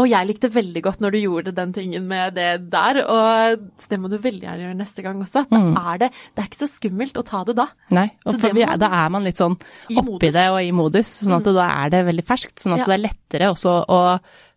og 0.00 0.06
jeg 0.08 0.24
likte 0.28 0.48
veldig 0.48 0.80
godt 0.86 1.02
når 1.04 1.12
du 1.12 1.18
gjorde 1.20 1.52
den 1.56 1.72
tingen 1.76 2.06
med 2.08 2.32
det 2.38 2.70
der, 2.72 3.02
og 3.04 3.64
det 3.90 3.98
må 4.00 4.08
du 4.08 4.16
veldig 4.24 4.40
gjerne 4.46 4.64
gjøre 4.64 4.76
neste 4.78 5.02
gang 5.04 5.18
også. 5.20 5.42
Da 5.52 5.58
er 5.92 5.98
det, 6.00 6.08
det 6.32 6.40
er 6.44 6.48
ikke 6.48 6.60
så 6.62 6.68
skummelt 6.72 7.18
å 7.20 7.24
ta 7.28 7.42
det 7.44 7.56
da. 7.58 7.66
Nei, 7.92 8.06
og 8.24 8.38
for 8.40 8.54
man- 8.56 8.78
da 8.80 8.88
er 9.02 9.10
man 9.12 9.26
litt 9.28 9.36
sånn 9.42 9.58
oppi 10.00 10.30
det 10.32 10.46
og 10.48 10.62
i 10.64 10.70
modus, 10.72 11.10
sånn 11.20 11.36
at 11.36 11.44
da 11.44 11.66
er 11.84 11.92
det 11.92 12.00
veldig 12.08 12.24
ferskt. 12.24 12.56
Sånn 12.64 12.72
at 12.78 12.84
Ja. 12.84 12.86
det 12.88 12.94
er 12.96 13.04
lettere 13.08 13.50
også 13.52 13.74
å, 13.84 13.98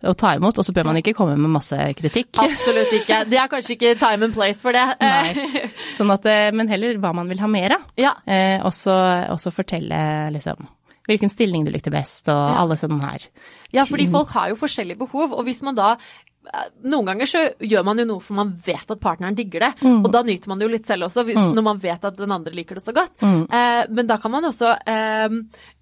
å 0.06 0.14
ta 0.16 0.32
imot, 0.40 0.58
og 0.58 0.66
så 0.66 0.72
bør 0.72 0.86
man 0.86 1.02
ikke 1.02 1.14
komme 1.18 1.36
med 1.36 1.52
masse 1.52 1.76
kritikk. 2.00 2.32
Absolutt 2.46 2.96
ikke. 3.02 3.20
Det 3.30 3.38
er 3.42 3.52
kanskje 3.52 3.76
ikke 3.76 3.94
time 4.00 4.24
and 4.30 4.34
place 4.34 4.62
for 4.64 4.72
det. 4.72 4.86
Nei. 5.02 5.36
Sånn 5.98 6.12
at, 6.16 6.26
eh, 6.32 6.52
men 6.56 6.72
heller 6.72 6.96
hva 7.04 7.12
man 7.14 7.28
vil 7.28 7.40
ha 7.44 7.48
mer 7.52 7.76
av. 7.76 7.84
Ja. 8.00 8.16
Eh, 8.26 8.64
og 8.64 8.72
så 8.72 9.52
fortelle 9.52 10.32
liksom 10.32 10.64
hvilken 11.10 11.32
stilling 11.34 11.66
du 11.66 11.74
likte 11.74 11.94
best, 11.94 12.30
og 12.34 12.62
alle 12.62 12.78
sånne 12.80 13.02
her. 13.02 13.28
Ja, 13.76 13.84
fordi 13.88 14.08
folk 14.12 14.32
har 14.36 14.54
jo 14.54 14.62
forskjellige 14.62 15.02
behov, 15.04 15.34
og 15.36 15.44
hvis 15.48 15.62
man 15.66 15.76
da 15.78 15.96
eh, 15.98 16.70
noen 16.86 17.10
ganger 17.10 17.30
så 17.30 17.42
gjør 17.60 17.84
man 17.88 18.00
jo 18.00 18.06
noe 18.10 18.24
for 18.24 18.38
man 18.38 18.54
vet 18.66 18.92
at 18.94 19.02
partneren 19.02 19.36
digger 19.38 19.66
det, 19.66 19.72
og 20.06 20.08
da 20.14 20.22
nyter 20.26 20.52
man 20.52 20.62
det 20.62 20.68
jo 20.68 20.72
litt 20.76 20.88
selv 20.90 21.08
også, 21.10 21.26
hvis, 21.28 21.40
når 21.58 21.66
man 21.66 21.82
vet 21.84 22.06
at 22.06 22.18
den 22.18 22.32
andre 22.32 22.54
liker 22.56 22.80
det 22.80 22.86
så 22.86 22.94
godt. 22.96 23.18
Eh, 23.22 23.84
men 23.90 24.08
da 24.10 24.18
kan 24.22 24.32
man 24.34 24.46
også 24.50 24.72
eh, 24.88 25.38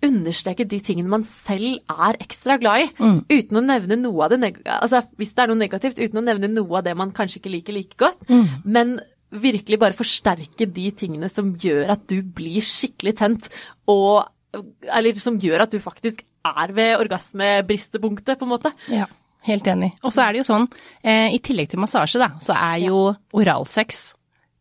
understreke 0.08 0.68
de 0.68 0.80
tingene 0.84 1.12
man 1.12 1.24
selv 1.28 1.80
er 1.92 2.20
ekstra 2.24 2.58
glad 2.62 2.88
i, 2.88 2.92
uten 3.32 3.60
å 3.60 3.66
nevne 3.66 4.00
noe 4.00 4.26
av 4.28 4.34
det 4.36 4.54
altså, 4.66 5.04
hvis 5.20 5.34
det 5.36 5.44
er 5.46 5.54
noe 5.54 5.62
negativt, 5.64 6.00
uten 6.04 6.20
å 6.24 6.28
nevne 6.28 6.52
noe 6.52 6.80
av 6.80 6.88
det 6.88 6.96
man 6.98 7.12
kanskje 7.16 7.40
ikke 7.44 7.56
liker 7.58 7.78
like 7.78 8.00
godt. 8.00 8.28
Men 8.64 8.98
virkelig 9.34 9.80
bare 9.82 9.98
forsterke 9.98 10.68
de 10.70 10.92
tingene 10.94 11.30
som 11.32 11.54
gjør 11.58 11.90
at 11.96 12.04
du 12.10 12.20
blir 12.22 12.62
skikkelig 12.62 13.16
tent, 13.18 13.48
og 13.90 14.28
Eller 14.54 15.20
som 15.22 15.40
gjør 15.42 15.66
at 15.66 15.74
du 15.74 15.80
faktisk 15.82 16.24
er 16.44 16.74
ved 16.76 16.98
orgasmebristepunktet, 17.00 18.38
på 18.40 18.48
en 18.48 18.52
måte. 18.52 18.74
Ja. 18.92 19.08
helt 19.44 19.68
enig. 19.68 19.92
Og 20.04 20.14
så 20.16 20.24
er 20.24 20.34
det 20.34 20.44
jo 20.44 20.48
sånn, 20.48 20.68
eh, 21.04 21.34
i 21.36 21.40
tillegg 21.44 21.72
til 21.72 21.82
massasje, 21.84 22.20
da, 22.22 22.34
så 22.40 22.56
er 22.56 22.86
jo 22.86 23.16
oralsex 23.36 24.14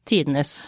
tidenes 0.09 0.65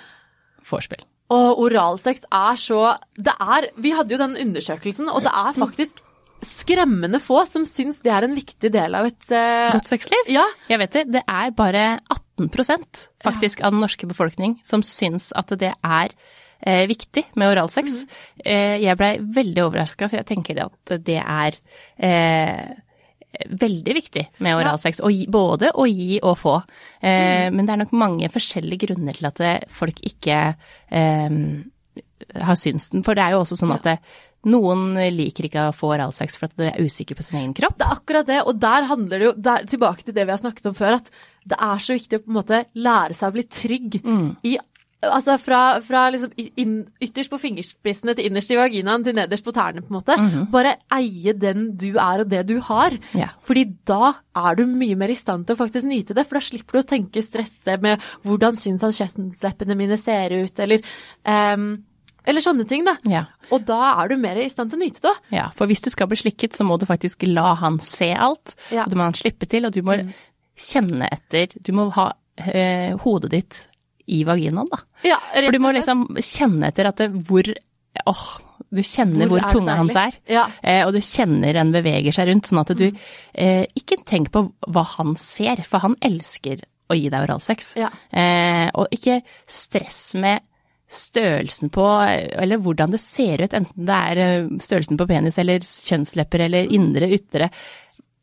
vorspiel. 0.68 1.02
Og 1.34 1.60
oralsex 1.66 2.26
er 2.30 2.58
så 2.60 2.98
Det 3.16 3.32
er 3.40 3.70
Vi 3.80 3.90
hadde 3.96 4.12
jo 4.12 4.18
den 4.20 4.36
undersøkelsen, 4.36 5.08
og 5.08 5.22
det 5.24 5.32
er 5.32 5.56
faktisk 5.56 6.02
skremmende 6.44 7.20
få 7.24 7.40
som 7.48 7.64
syns 7.64 8.02
det 8.04 8.12
er 8.12 8.26
en 8.26 8.36
viktig 8.36 8.70
del 8.72 8.94
av 8.94 9.08
et 9.08 9.32
eh, 9.32 9.72
Godt 9.72 9.88
sexliv? 9.88 10.28
Ja. 10.28 10.44
Jeg 10.68 10.80
vet 10.82 10.92
det. 10.92 11.04
Det 11.16 11.22
er 11.24 11.54
bare 11.56 11.84
18% 12.12 13.06
faktisk 13.24 13.62
av 13.64 13.72
den 13.72 13.80
norske 13.80 14.08
befolkning 14.10 14.58
som 14.66 14.84
syns 14.84 15.30
at 15.32 15.54
det 15.58 15.72
er 15.72 16.14
eh, 16.64 16.86
viktig 16.90 17.26
med 17.36 17.52
oralsex. 17.52 18.00
Eh, 18.44 18.80
jeg 18.82 18.98
blei 19.00 19.12
veldig 19.20 19.66
overraska, 19.66 20.08
for 20.08 20.20
jeg 20.20 20.28
tenker 20.32 20.64
at 20.64 20.96
det 21.04 21.20
er 21.20 21.58
eh, 21.98 22.74
veldig 23.50 23.94
viktig 24.00 24.26
med 24.46 24.58
oralsex. 24.60 25.02
Og 25.04 25.24
både 25.32 25.72
å 25.74 25.86
gi 25.90 26.20
og 26.22 26.36
få. 26.40 26.58
Eh, 27.02 27.50
Men 27.52 27.66
det 27.66 27.74
er 27.74 27.82
nok 27.84 27.96
mange 27.96 28.30
forskjellige 28.32 28.88
grunner 28.88 29.16
til 29.18 29.30
at 29.30 29.40
det, 29.42 29.54
folk 29.74 30.00
ikke 30.06 30.42
eh, 30.90 31.40
har 32.44 32.56
syns 32.60 32.90
den. 32.92 33.04
For 33.06 33.14
det 33.16 33.24
er 33.26 33.34
jo 33.34 33.42
også 33.44 33.58
sånn 33.60 33.74
at 33.74 33.84
det, 33.86 33.98
noen 34.44 34.98
liker 35.14 35.46
ikke 35.48 35.68
å 35.70 35.74
få 35.76 35.94
oralsex 35.94 36.36
for 36.36 36.50
at 36.50 36.56
de 36.60 36.66
er 36.68 36.84
usikre 36.84 37.16
på 37.16 37.24
sin 37.24 37.38
egen 37.40 37.54
kropp. 37.56 37.78
Det 37.80 37.86
er 37.86 37.96
akkurat 37.96 38.28
det, 38.28 38.42
og 38.44 38.58
der 38.60 38.88
handler 38.90 39.22
det 39.22 39.28
jo 39.30 39.34
der, 39.40 39.64
tilbake 39.70 40.04
til 40.04 40.16
det 40.16 40.26
vi 40.26 40.34
har 40.34 40.42
snakket 40.42 40.68
om 40.68 40.76
før, 40.76 40.98
at 41.00 41.08
det 41.48 41.56
er 41.60 41.80
så 41.80 41.96
viktig 41.96 42.18
å 42.18 42.24
på 42.24 42.32
en 42.32 42.38
måte 42.38 42.60
lære 42.76 43.16
seg 43.16 43.30
å 43.30 43.36
bli 43.38 43.44
trygg 43.48 43.96
i 44.44 44.54
Altså 45.12 45.36
fra, 45.42 45.60
fra 45.84 46.06
liksom 46.14 46.32
inn, 46.36 46.76
ytterst 47.02 47.32
på 47.32 47.40
fingerspissene 47.42 48.14
til 48.16 48.28
innerst 48.28 48.52
i 48.52 48.58
vaginaen 48.58 49.04
til 49.06 49.16
nederst 49.16 49.46
på 49.46 49.54
tærne, 49.56 49.84
på 49.84 49.92
en 49.92 49.98
måte. 49.98 50.18
Bare 50.52 50.76
eie 50.96 51.34
den 51.36 51.70
du 51.80 51.92
er 51.92 52.24
og 52.24 52.30
det 52.30 52.44
du 52.50 52.56
har. 52.68 52.96
Ja. 53.16 53.32
Fordi 53.44 53.66
da 53.88 54.14
er 54.34 54.60
du 54.60 54.66
mye 54.68 54.98
mer 54.98 55.12
i 55.12 55.18
stand 55.18 55.46
til 55.46 55.56
å 55.56 55.62
faktisk 55.62 55.88
nyte 55.88 56.16
det, 56.16 56.26
for 56.28 56.38
da 56.38 56.44
slipper 56.44 56.78
du 56.78 56.82
å 56.82 56.90
tenke 56.94 57.24
stresse 57.24 57.78
med 57.82 58.02
hvordan 58.26 58.58
syns 58.58 58.84
han 58.86 58.94
kjønnsleppene 58.94 59.78
mine 59.78 59.98
ser 60.00 60.34
ut, 60.36 60.64
eller 60.64 60.84
um, 61.24 61.74
eller 62.24 62.40
sånne 62.40 62.64
ting, 62.68 62.86
da. 62.86 62.94
Ja. 63.08 63.26
Og 63.52 63.66
da 63.68 63.90
er 64.00 64.08
du 64.08 64.16
mer 64.20 64.38
i 64.40 64.48
stand 64.48 64.72
til 64.72 64.80
å 64.80 64.84
nyte 64.84 65.02
det. 65.04 65.12
Ja, 65.36 65.50
for 65.56 65.68
hvis 65.68 65.84
du 65.84 65.90
skal 65.92 66.08
bli 66.08 66.16
slikket, 66.16 66.56
så 66.56 66.64
må 66.64 66.78
du 66.80 66.86
faktisk 66.88 67.26
la 67.28 67.50
han 67.60 67.76
se 67.84 68.14
alt. 68.16 68.56
Ja. 68.72 68.86
Og 68.86 68.94
du 68.94 68.96
må 68.96 69.04
han 69.04 69.18
slippe 69.18 69.48
til, 69.50 69.68
og 69.68 69.76
du 69.76 69.82
må 69.84 69.98
kjenne 70.54 71.08
etter 71.10 71.50
Du 71.66 71.72
må 71.74 71.88
ha 71.96 72.12
eh, 72.38 72.94
hodet 73.02 73.32
ditt 73.34 73.60
i 74.06 74.24
vaginaen, 74.26 74.68
da. 74.70 74.80
Ja, 75.06 75.20
rett 75.32 75.48
For 75.48 75.56
du 75.56 75.62
må 75.64 75.72
liksom 75.76 76.06
kjenne 76.18 76.68
etter 76.70 76.90
at 76.90 77.00
det, 77.00 77.10
hvor 77.28 77.48
Åh, 78.10 78.22
du 78.74 78.82
kjenner 78.82 79.28
Hvor 79.30 79.38
hvor, 79.38 79.52
tunga 79.54 79.76
hans 79.78 79.94
er. 79.96 80.16
Ja. 80.26 80.48
Eh, 80.62 80.82
og 80.82 80.96
du 80.96 81.00
kjenner 81.04 81.54
den 81.54 81.70
beveger 81.74 82.14
seg 82.16 82.26
rundt, 82.30 82.48
sånn 82.50 82.62
at 82.64 82.72
du 82.74 82.88
eh, 82.88 83.64
Ikke 83.78 84.00
tenk 84.02 84.32
på 84.34 84.48
hva 84.66 84.82
han 84.96 85.14
ser, 85.20 85.62
for 85.68 85.84
han 85.84 85.94
elsker 86.04 86.64
å 86.90 86.98
gi 86.98 87.06
deg 87.08 87.28
oralsex. 87.28 87.74
Ja. 87.80 87.88
Eh, 88.10 88.66
og 88.74 88.92
ikke 88.92 89.20
stress 89.48 90.02
med 90.20 90.42
størrelsen 90.94 91.70
på, 91.72 91.84
eller 92.04 92.60
hvordan 92.62 92.92
det 92.92 93.00
ser 93.02 93.40
ut, 93.40 93.54
enten 93.56 93.88
det 93.88 94.00
er 94.10 94.20
eh, 94.24 94.52
størrelsen 94.62 95.00
på 95.00 95.06
penis 95.08 95.40
eller 95.40 95.64
kjønnslepper 95.64 96.44
eller 96.46 96.74
indre, 96.76 97.08
ytre. 97.16 97.48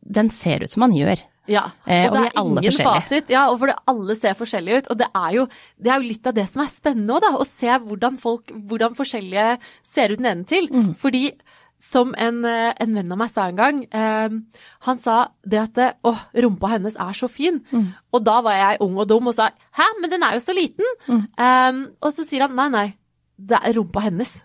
Den 0.02 0.30
ser 0.36 0.64
ut 0.64 0.72
som 0.74 0.86
han 0.86 0.96
gjør. 0.96 1.24
Ja, 1.50 1.64
Eh, 1.86 2.06
og 2.06 2.12
og 2.12 2.18
det 2.18 2.28
er 2.28 2.42
ingen 2.42 2.86
fasit. 2.86 3.32
Ja, 3.34 3.48
og 3.50 3.60
for 3.60 3.74
alle 3.90 4.16
ser 4.20 4.36
forskjellige 4.38 4.84
ut. 4.84 4.92
Og 4.94 5.00
det 5.00 5.08
er, 5.16 5.32
jo, 5.36 5.48
det 5.82 5.92
er 5.92 5.98
jo 6.02 6.10
litt 6.12 6.28
av 6.28 6.36
det 6.38 6.46
som 6.52 6.62
er 6.64 6.70
spennende 6.74 7.16
òg, 7.18 7.24
da. 7.26 7.32
Å 7.38 7.48
se 7.48 7.80
hvordan 7.88 8.20
folk, 8.22 8.54
hvordan 8.54 8.96
forskjellige 8.98 9.48
ser 9.94 10.14
ut 10.14 10.22
nedentil. 10.22 10.70
Mm. 10.72 10.94
Fordi 11.02 11.26
som 11.82 12.14
en, 12.18 12.46
eh, 12.46 12.74
en 12.78 12.94
venn 12.94 13.12
av 13.12 13.18
meg 13.18 13.32
sa 13.34 13.48
en 13.50 13.58
gang, 13.58 13.84
eh, 13.90 14.30
han 14.86 14.98
sa 15.02 15.32
det 15.42 15.60
at 15.60 15.98
å, 16.06 16.14
rumpa 16.36 16.76
hennes 16.76 16.96
er 16.96 17.14
så 17.18 17.28
fin. 17.28 17.60
Mm. 17.72 17.88
Og 18.14 18.24
da 18.24 18.42
var 18.42 18.54
jeg 18.54 18.82
ung 18.86 18.98
og 18.98 19.08
dum 19.10 19.28
og 19.28 19.34
sa 19.34 19.50
hæ, 19.50 19.88
men 20.00 20.10
den 20.10 20.24
er 20.24 20.34
jo 20.38 20.46
så 20.46 20.54
liten. 20.54 20.86
Mm. 21.08 21.28
Eh, 21.38 21.90
og 22.02 22.14
så 22.14 22.28
sier 22.28 22.46
han 22.46 22.56
nei, 22.56 22.70
nei, 22.70 22.88
det 23.38 23.58
er 23.58 23.74
rumpa 23.74 24.06
hennes. 24.06 24.44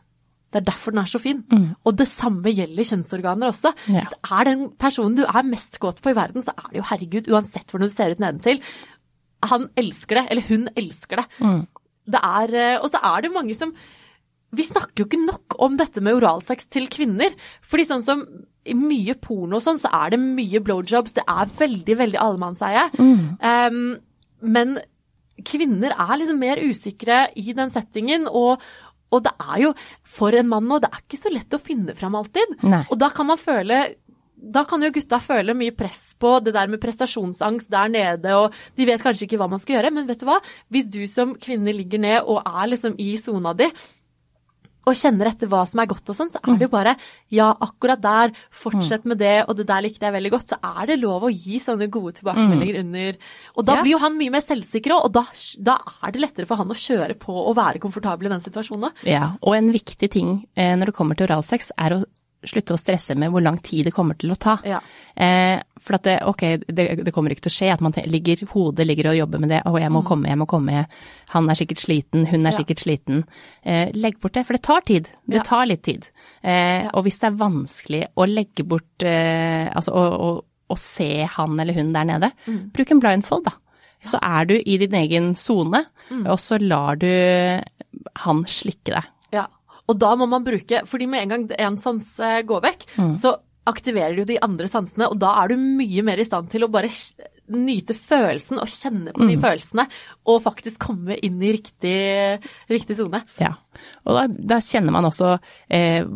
Det 0.56 0.62
er 0.62 0.68
derfor 0.70 0.94
den 0.94 1.02
er 1.02 1.10
så 1.10 1.20
fin. 1.22 1.42
Og 1.84 1.96
det 1.98 2.08
samme 2.10 2.52
gjelder 2.54 2.88
kjønnsorganer 2.90 3.52
også. 3.52 3.72
Mm. 3.86 3.94
Ja. 3.94 4.04
Hvis 4.04 4.14
det 4.14 4.38
er 4.38 4.48
den 4.50 4.64
personen 4.80 5.18
du 5.18 5.24
er 5.26 5.50
mest 5.50 5.78
kåt 5.82 6.00
på 6.02 6.12
i 6.12 6.16
verden, 6.16 6.44
så 6.44 6.54
er 6.56 6.70
det 6.70 6.80
jo 6.80 6.86
herregud, 6.90 7.30
uansett 7.34 7.70
hvordan 7.70 7.92
du 7.92 7.94
ser 7.94 8.14
ut 8.14 8.22
nedentil. 8.22 8.62
Han 9.50 9.68
elsker 9.76 10.20
det, 10.20 10.24
eller 10.32 10.48
hun 10.48 10.66
elsker 10.74 11.22
det. 11.22 11.26
Mm. 11.44 11.62
det 12.16 12.24
er, 12.24 12.56
eh, 12.62 12.80
og 12.80 12.90
så 12.90 13.02
er 13.04 13.26
det 13.26 13.34
mange 13.34 13.54
som 13.58 13.74
Vi 14.56 14.62
snakker 14.62 15.02
jo 15.02 15.04
ikke 15.08 15.26
nok 15.26 15.56
om 15.60 15.74
dette 15.76 16.00
med 16.00 16.14
oralsex 16.16 16.68
til 16.70 16.86
kvinner. 16.88 17.34
Fordi 17.66 17.84
sånn 17.84 18.04
som 18.04 18.22
i 18.64 18.74
mye 18.78 19.16
porno 19.20 19.58
og 19.58 19.64
sånn, 19.64 19.80
så 19.82 19.90
er 19.92 20.14
det 20.14 20.20
mye 20.22 20.60
blowjobs. 20.64 21.16
Det 21.18 21.24
er 21.26 21.50
veldig, 21.58 21.96
veldig 21.98 22.20
allemannseie. 22.22 22.84
Um, 22.96 23.98
men 24.40 24.78
kvinner 25.44 25.92
er 25.92 26.16
liksom 26.16 26.38
mer 26.40 26.60
usikre 26.62 27.26
i 27.36 27.52
den 27.56 27.72
settingen, 27.74 28.26
og, 28.30 28.62
og 29.14 29.22
det 29.26 29.32
er 29.38 29.60
jo 29.66 29.74
for 30.16 30.34
en 30.36 30.48
mann 30.50 30.66
nå, 30.66 30.80
det 30.82 30.90
er 30.90 31.04
ikke 31.04 31.20
så 31.20 31.32
lett 31.32 31.54
å 31.54 31.62
finne 31.62 31.94
fram 31.98 32.18
alltid. 32.18 32.58
Nei. 32.66 32.82
Og 32.90 32.98
da 33.00 33.12
kan 33.14 33.28
man 33.30 33.40
føle 33.40 33.84
da 34.36 34.66
kan 34.68 34.82
jo 34.84 34.92
gutta 34.92 35.16
føle 35.24 35.54
mye 35.56 35.72
press 35.72 36.10
på 36.20 36.34
det 36.44 36.52
der 36.52 36.68
med 36.68 36.80
prestasjonsangst 36.82 37.70
der 37.72 37.88
nede, 37.88 38.34
og 38.36 38.54
de 38.76 38.86
vet 38.88 39.02
kanskje 39.02 39.24
ikke 39.24 39.38
hva 39.40 39.48
man 39.48 39.62
skal 39.62 39.78
gjøre, 39.78 39.92
men 39.96 40.08
vet 40.08 40.20
du 40.20 40.26
hva? 40.28 40.36
Hvis 40.72 40.90
du 40.92 41.00
som 41.08 41.32
kvinne 41.40 41.72
ligger 41.72 42.02
ned 42.02 42.18
og 42.28 42.42
er 42.44 42.68
liksom 42.68 42.98
i 43.00 43.14
sona 43.20 43.54
di, 43.56 43.70
og 44.86 44.94
kjenner 44.98 45.30
etter 45.32 45.50
hva 45.50 45.64
som 45.66 45.82
er 45.82 45.88
godt 45.90 46.12
og 46.12 46.18
sånn, 46.18 46.30
så 46.30 46.40
er 46.42 46.58
det 46.58 46.68
jo 46.68 46.72
bare 46.72 46.94
ja, 47.34 47.48
akkurat 47.50 48.02
der, 48.02 48.34
fortsett 48.54 49.06
med 49.08 49.18
det, 49.22 49.40
og 49.46 49.58
det 49.58 49.66
der 49.68 49.82
likte 49.84 50.06
jeg 50.06 50.14
veldig 50.14 50.32
godt, 50.36 50.54
så 50.54 50.58
er 50.62 50.92
det 50.92 50.98
lov 51.02 51.26
å 51.26 51.32
gi 51.32 51.58
sånne 51.62 51.88
gode 51.92 52.14
tilbakemeldinger 52.20 52.80
under. 52.84 53.18
Og 53.56 53.66
da 53.66 53.80
blir 53.80 53.96
jo 53.96 54.02
han 54.04 54.18
mye 54.18 54.34
mer 54.36 54.44
selvsikker 54.44 54.94
og 54.96 55.10
da, 55.16 55.24
da 55.58 55.78
er 56.06 56.14
det 56.14 56.22
lettere 56.22 56.48
for 56.48 56.62
han 56.62 56.70
å 56.70 56.78
kjøre 56.78 57.18
på 57.18 57.34
og 57.34 57.56
være 57.58 57.82
komfortabel 57.82 58.28
i 58.28 58.34
den 58.36 58.44
situasjonen. 58.44 58.94
Ja, 59.08 59.34
og 59.42 59.58
en 59.58 59.72
viktig 59.74 60.10
ting 60.12 60.36
eh, 60.54 60.74
når 60.78 60.92
det 60.92 60.96
kommer 60.98 61.18
til 61.18 61.28
oralsex, 61.28 61.74
er 61.76 61.98
å 61.98 62.04
slutte 62.44 62.74
å 62.74 62.78
stresse 62.78 63.14
med 63.16 63.30
hvor 63.32 63.42
lang 63.42 63.56
tid 63.64 63.84
det 63.86 63.92
kommer 63.94 64.14
til 64.18 64.30
å 64.30 64.36
ta. 64.38 64.58
Ja. 64.64 64.80
Eh, 65.16 65.60
for 65.80 65.94
at 65.94 66.02
det, 66.02 66.18
ok, 66.26 66.42
det, 66.68 67.04
det 67.04 67.12
kommer 67.14 67.30
ikke 67.30 67.46
til 67.46 67.50
å 67.50 67.56
skje 67.56 67.72
at 67.72 67.80
man 67.80 67.92
ligger, 68.06 68.44
hodet 68.52 68.86
ligger 68.86 69.08
og 69.10 69.16
jobber 69.16 69.38
med 69.42 69.48
det, 69.50 69.62
å 69.66 69.78
jeg 69.80 69.90
må 69.90 70.02
komme, 70.04 70.28
jeg 70.28 70.38
må 70.38 70.46
komme, 70.46 70.86
han 71.32 71.50
er 71.50 71.54
sikkert 71.58 71.78
sliten, 71.82 72.26
hun 72.26 72.46
er 72.46 72.50
Mm. 72.50 72.52
Ja. 72.52 72.58
sikkert 72.58 72.82
sliten. 72.84 73.24
Eh, 73.64 73.90
legg 73.94 74.20
bort 74.20 74.32
det, 74.34 74.44
for 74.46 74.52
det 74.52 74.62
tar 74.62 74.80
tid. 74.82 75.08
Det 75.26 75.36
Ja. 75.36 75.42
tar 75.42 75.66
litt 75.66 75.82
tid. 75.82 76.06
Eh, 76.44 76.88
Og 76.94 77.04
hvis 77.04 77.18
det 77.18 77.32
er 77.32 77.36
vanskelig 77.36 78.06
å 78.16 78.26
legge 78.28 78.64
bort, 78.64 79.02
eh, 79.02 79.70
altså 79.74 79.92
å, 79.92 80.04
å, 80.20 80.44
å 80.70 80.76
se 80.78 81.24
han 81.24 81.58
eller 81.60 81.72
hun 81.74 81.92
der 81.92 82.04
nede, 82.04 82.32
Mm. 82.46 82.70
bruk 82.72 82.90
en 82.90 83.00
blindfold 83.00 83.44
da. 83.44 83.52
Så 84.04 84.18
er 84.22 84.44
du 84.44 84.54
i 84.54 84.76
din 84.78 84.92
egen 84.94 85.34
sone, 85.36 85.86
Mm. 86.10 86.26
og 86.30 86.38
så 86.38 86.58
lar 86.60 86.94
du 86.96 87.06
han 88.16 88.44
slikke 88.44 88.92
deg. 88.94 89.04
Ja, 89.86 89.92
og 89.92 89.98
da 90.02 90.16
må 90.18 90.26
man 90.26 90.44
bruke, 90.46 90.82
fordi 90.90 91.06
med 91.06 91.22
en 91.22 91.34
gang 91.34 91.48
en 91.58 91.78
sans 91.78 92.18
eh, 92.18 92.42
går 92.46 92.64
vekk, 92.64 92.86
så 93.20 93.36
aktiverer 93.66 94.14
du 94.16 94.24
de 94.26 94.38
andre 94.42 94.68
sansene, 94.70 95.08
og 95.10 95.18
da 95.18 95.32
er 95.42 95.50
du 95.50 95.56
mye 95.58 96.02
mer 96.06 96.18
i 96.22 96.26
stand 96.26 96.50
til 96.52 96.66
å 96.66 96.70
bare 96.70 96.90
nyte 97.46 97.94
følelsen 97.94 98.58
og 98.62 98.70
kjenne 98.70 99.14
på 99.14 99.26
de 99.26 99.36
følelsene, 99.42 99.86
og 100.26 100.42
faktisk 100.44 100.78
komme 100.82 101.18
inn 101.22 101.42
i 101.42 101.52
riktig, 101.54 101.98
riktig 102.70 102.96
sone. 102.98 103.22
Ja, 103.42 103.54
og 104.04 104.18
da, 104.18 104.26
da 104.54 104.60
kjenner 104.62 104.94
man 104.94 105.06
også 105.06 105.36
eh, 105.70 106.06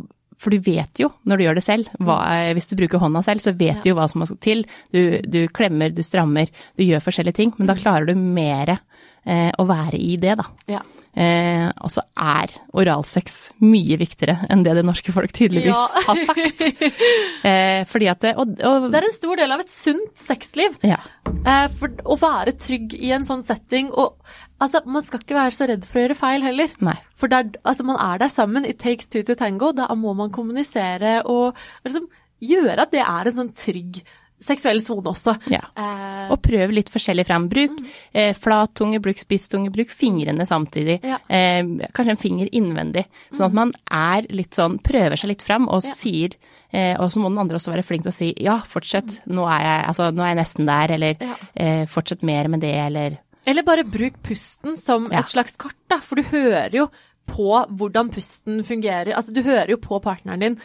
For 0.41 0.51
du 0.51 0.59
vet 0.65 0.99
jo 1.03 1.11
når 1.29 1.37
du 1.37 1.45
gjør 1.45 1.59
det 1.59 1.65
selv, 1.67 1.91
hva, 2.01 2.21
eh, 2.35 2.53
hvis 2.57 2.71
du 2.71 2.77
bruker 2.79 3.03
hånda 3.03 3.23
selv, 3.27 3.43
så 3.45 3.55
vet 3.55 3.83
du 3.83 3.91
jo 3.93 3.99
hva 3.99 4.09
som 4.11 4.23
må 4.23 4.31
til. 4.43 4.65
Du, 4.95 5.21
du 5.23 5.45
klemmer, 5.55 5.91
du 5.95 6.03
strammer, 6.07 6.51
du 6.79 6.87
gjør 6.87 7.03
forskjellige 7.05 7.39
ting, 7.43 7.55
men 7.59 7.71
da 7.71 7.79
klarer 7.79 8.11
du 8.11 8.15
mer 8.19 8.77
eh, 8.77 9.51
å 9.55 9.67
være 9.69 9.99
i 9.99 10.17
det, 10.23 10.39
da. 10.41 10.49
Ja. 10.71 10.83
Eh, 11.11 11.67
og 11.83 11.91
så 11.91 12.05
er 12.15 12.53
oralsex 12.79 13.39
mye 13.67 13.97
viktigere 13.99 14.47
enn 14.53 14.63
det 14.63 14.77
det 14.79 14.85
norske 14.87 15.11
folk 15.11 15.33
tydeligvis 15.35 15.75
Ja. 15.75 16.05
har 16.07 16.21
sagt. 16.29 16.63
Eh, 17.51 17.83
fordi 17.89 18.07
at 18.13 18.21
det, 18.21 18.35
og, 18.39 18.51
og, 18.63 18.87
Det 18.93 18.99
er 19.01 19.07
en 19.09 19.15
stor 19.17 19.39
del 19.41 19.53
av 19.55 19.61
et 19.63 19.71
sunt 19.73 20.13
sexliv. 20.21 20.77
ja. 20.87 21.01
Eh, 21.47 21.67
for 21.81 21.89
å 22.05 22.17
være 22.21 22.53
trygg 22.61 22.95
i 23.01 23.11
en 23.17 23.25
sånn 23.25 23.43
setting, 23.47 23.91
og 23.91 24.19
altså, 24.61 24.83
man 24.87 25.03
skal 25.07 25.23
ikke 25.23 25.39
være 25.39 25.57
så 25.57 25.69
redd 25.71 25.87
for 25.89 25.99
å 26.01 26.05
gjøre 26.05 26.19
feil 26.19 26.43
heller. 26.45 26.73
Nei. 26.85 26.97
For 27.17 27.33
det 27.33 27.39
er, 27.39 27.51
altså, 27.65 27.87
man 27.89 27.97
er 28.03 28.19
der 28.23 28.29
sammen, 28.33 28.67
it 28.69 28.79
takes 28.83 29.09
two 29.09 29.23
to 29.27 29.35
tango, 29.39 29.73
da 29.73 29.89
må 29.97 30.15
man 30.19 30.31
kommunisere 30.35 31.21
og 31.25 31.57
liksom 31.87 32.09
gjøre 32.45 32.87
at 32.87 32.93
det 32.93 33.03
er 33.05 33.29
en 33.31 33.39
sånn 33.41 33.55
trygg 33.57 34.03
seksuell 34.41 34.81
sone 34.83 35.11
også. 35.13 35.35
Ja. 35.53 35.61
Eh, 35.77 36.31
Og 36.33 36.39
prøv 36.43 36.73
litt 36.73 36.89
forskjellig 36.93 37.27
fram. 37.29 37.49
Bruk 37.53 37.79
eh, 38.15 38.33
flat 38.39 38.73
tunge, 38.79 39.01
bruk 39.03 39.19
spiss 39.21 39.49
tunge, 39.53 39.71
bruk 39.75 39.91
fingrene 39.93 40.47
samtidig. 40.49 40.99
Ja. 41.05 41.19
Eh, 41.29 41.63
kanskje 41.93 42.15
en 42.17 42.21
finger 42.23 42.49
innvendig. 42.57 43.05
Sånn 43.33 43.49
at 43.51 43.57
man 43.59 43.73
er 43.91 44.27
litt 44.31 44.55
sånn, 44.57 44.79
prøver 44.83 45.17
seg 45.21 45.35
litt 45.35 45.43
fram 45.47 45.69
og 45.69 45.83
Ja. 45.85 45.93
sier 45.95 46.37
eh, 46.73 46.97
Og 47.01 47.11
så 47.13 47.19
må 47.19 47.29
den 47.29 47.39
andre 47.43 47.57
også 47.59 47.73
være 47.75 47.83
flink 47.85 48.05
til 48.07 48.13
å 48.13 48.15
si 48.15 48.35
ja, 48.41 48.59
fortsett, 48.63 49.21
nå 49.27 49.45
er 49.51 49.61
jeg, 49.65 49.85
altså, 49.91 50.11
nå 50.15 50.23
er 50.23 50.29
jeg 50.35 50.41
nesten 50.45 50.67
der, 50.71 50.93
eller 50.97 51.17
eh, 51.57 51.85
fortsett 51.87 52.23
mer 52.23 52.49
med 52.49 52.61
det, 52.61 52.75
eller 52.87 53.19
Eller 53.47 53.63
bare 53.67 53.83
bruk 53.85 54.21
pusten 54.23 54.77
som 54.79 55.11
et 55.13 55.27
slags 55.33 55.57
kart, 55.59 55.75
da, 55.89 55.99
for 56.05 56.17
du 56.21 56.23
hører 56.31 56.71
jo 56.77 56.89
på 57.31 57.47
hvordan 57.79 58.11
pusten 58.13 58.65
fungerer. 58.67 59.13
Altså, 59.15 59.33
du 59.37 59.41
hører 59.47 59.71
jo 59.75 59.79
på 59.83 60.01
partneren 60.03 60.43
din 60.43 60.57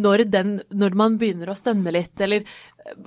når, 0.00 0.24
den, 0.32 0.54
når 0.72 0.96
man 0.96 1.18
begynner 1.20 1.52
å 1.52 1.58
stønne 1.58 1.92
litt, 1.94 2.14
eller 2.24 2.46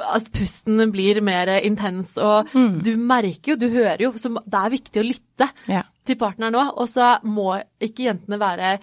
at 0.05 0.29
pusten 0.33 0.79
blir 0.93 1.19
mer 1.25 1.49
intens, 1.65 2.15
og 2.21 2.49
du 2.53 2.93
merker 2.97 3.53
jo, 3.53 3.57
du 3.61 3.67
hører 3.73 4.05
jo, 4.07 4.13
så 4.17 4.31
det 4.39 4.61
er 4.63 4.73
viktig 4.77 5.01
å 5.03 5.07
lytte 5.09 5.49
Ja. 5.69 5.83
til 6.07 6.17
partneren 6.21 6.55
òg. 6.57 6.71
Og 6.81 6.87
så 6.89 7.15
må 7.27 7.57
ikke 7.83 8.07
jentene 8.11 8.39
være 8.41 8.77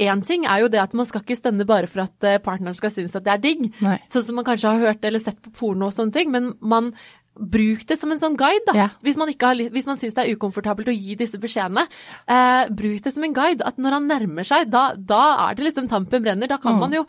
Én 0.00 0.22
ting 0.24 0.46
er 0.48 0.62
jo 0.62 0.68
det 0.72 0.78
at 0.80 0.94
man 0.96 1.04
skal 1.04 1.20
ikke 1.20 1.36
stønne 1.36 1.66
bare 1.68 1.84
for 1.90 2.00
at 2.06 2.24
eh, 2.24 2.38
partneren 2.40 2.72
skal 2.78 2.88
synes 2.94 3.12
at 3.18 3.26
det 3.26 3.32
er 3.34 3.40
digg, 3.42 3.66
Nei. 3.84 3.98
sånn 4.08 4.22
som 4.24 4.38
man 4.38 4.46
kanskje 4.46 4.70
har 4.72 4.80
hørt 4.86 5.02
eller 5.04 5.20
sett 5.20 5.36
på 5.44 5.50
porno 5.58 5.90
og 5.90 5.92
sånne 5.92 6.14
ting, 6.16 6.30
men 6.32 6.46
man 6.64 6.94
Bruk 7.32 7.86
det 7.88 7.96
som 7.96 8.12
en 8.12 8.20
sånn 8.20 8.36
guide, 8.36 8.64
da. 8.68 8.74
Ja. 8.76 8.88
Hvis 9.00 9.16
man, 9.16 9.30
har, 9.32 9.62
hvis 9.72 9.88
man 9.88 9.96
syns 10.00 10.16
det 10.18 10.26
er 10.26 10.36
ukomfortabelt 10.36 10.90
å 10.92 10.94
gi 10.94 11.16
disse 11.16 11.40
beskjedene. 11.40 11.86
Eh, 12.28 12.68
bruk 12.68 13.00
det 13.04 13.14
som 13.14 13.24
en 13.24 13.36
guide. 13.36 13.64
At 13.64 13.80
når 13.80 13.96
han 13.96 14.10
nærmer 14.10 14.46
seg, 14.46 14.68
da, 14.72 14.90
da 14.96 15.22
er 15.48 15.56
det 15.56 15.70
liksom 15.70 15.88
tampen 15.88 16.24
brenner. 16.24 16.50
Da 16.50 16.60
kan 16.62 16.78
man 16.80 16.92
jo 16.92 17.06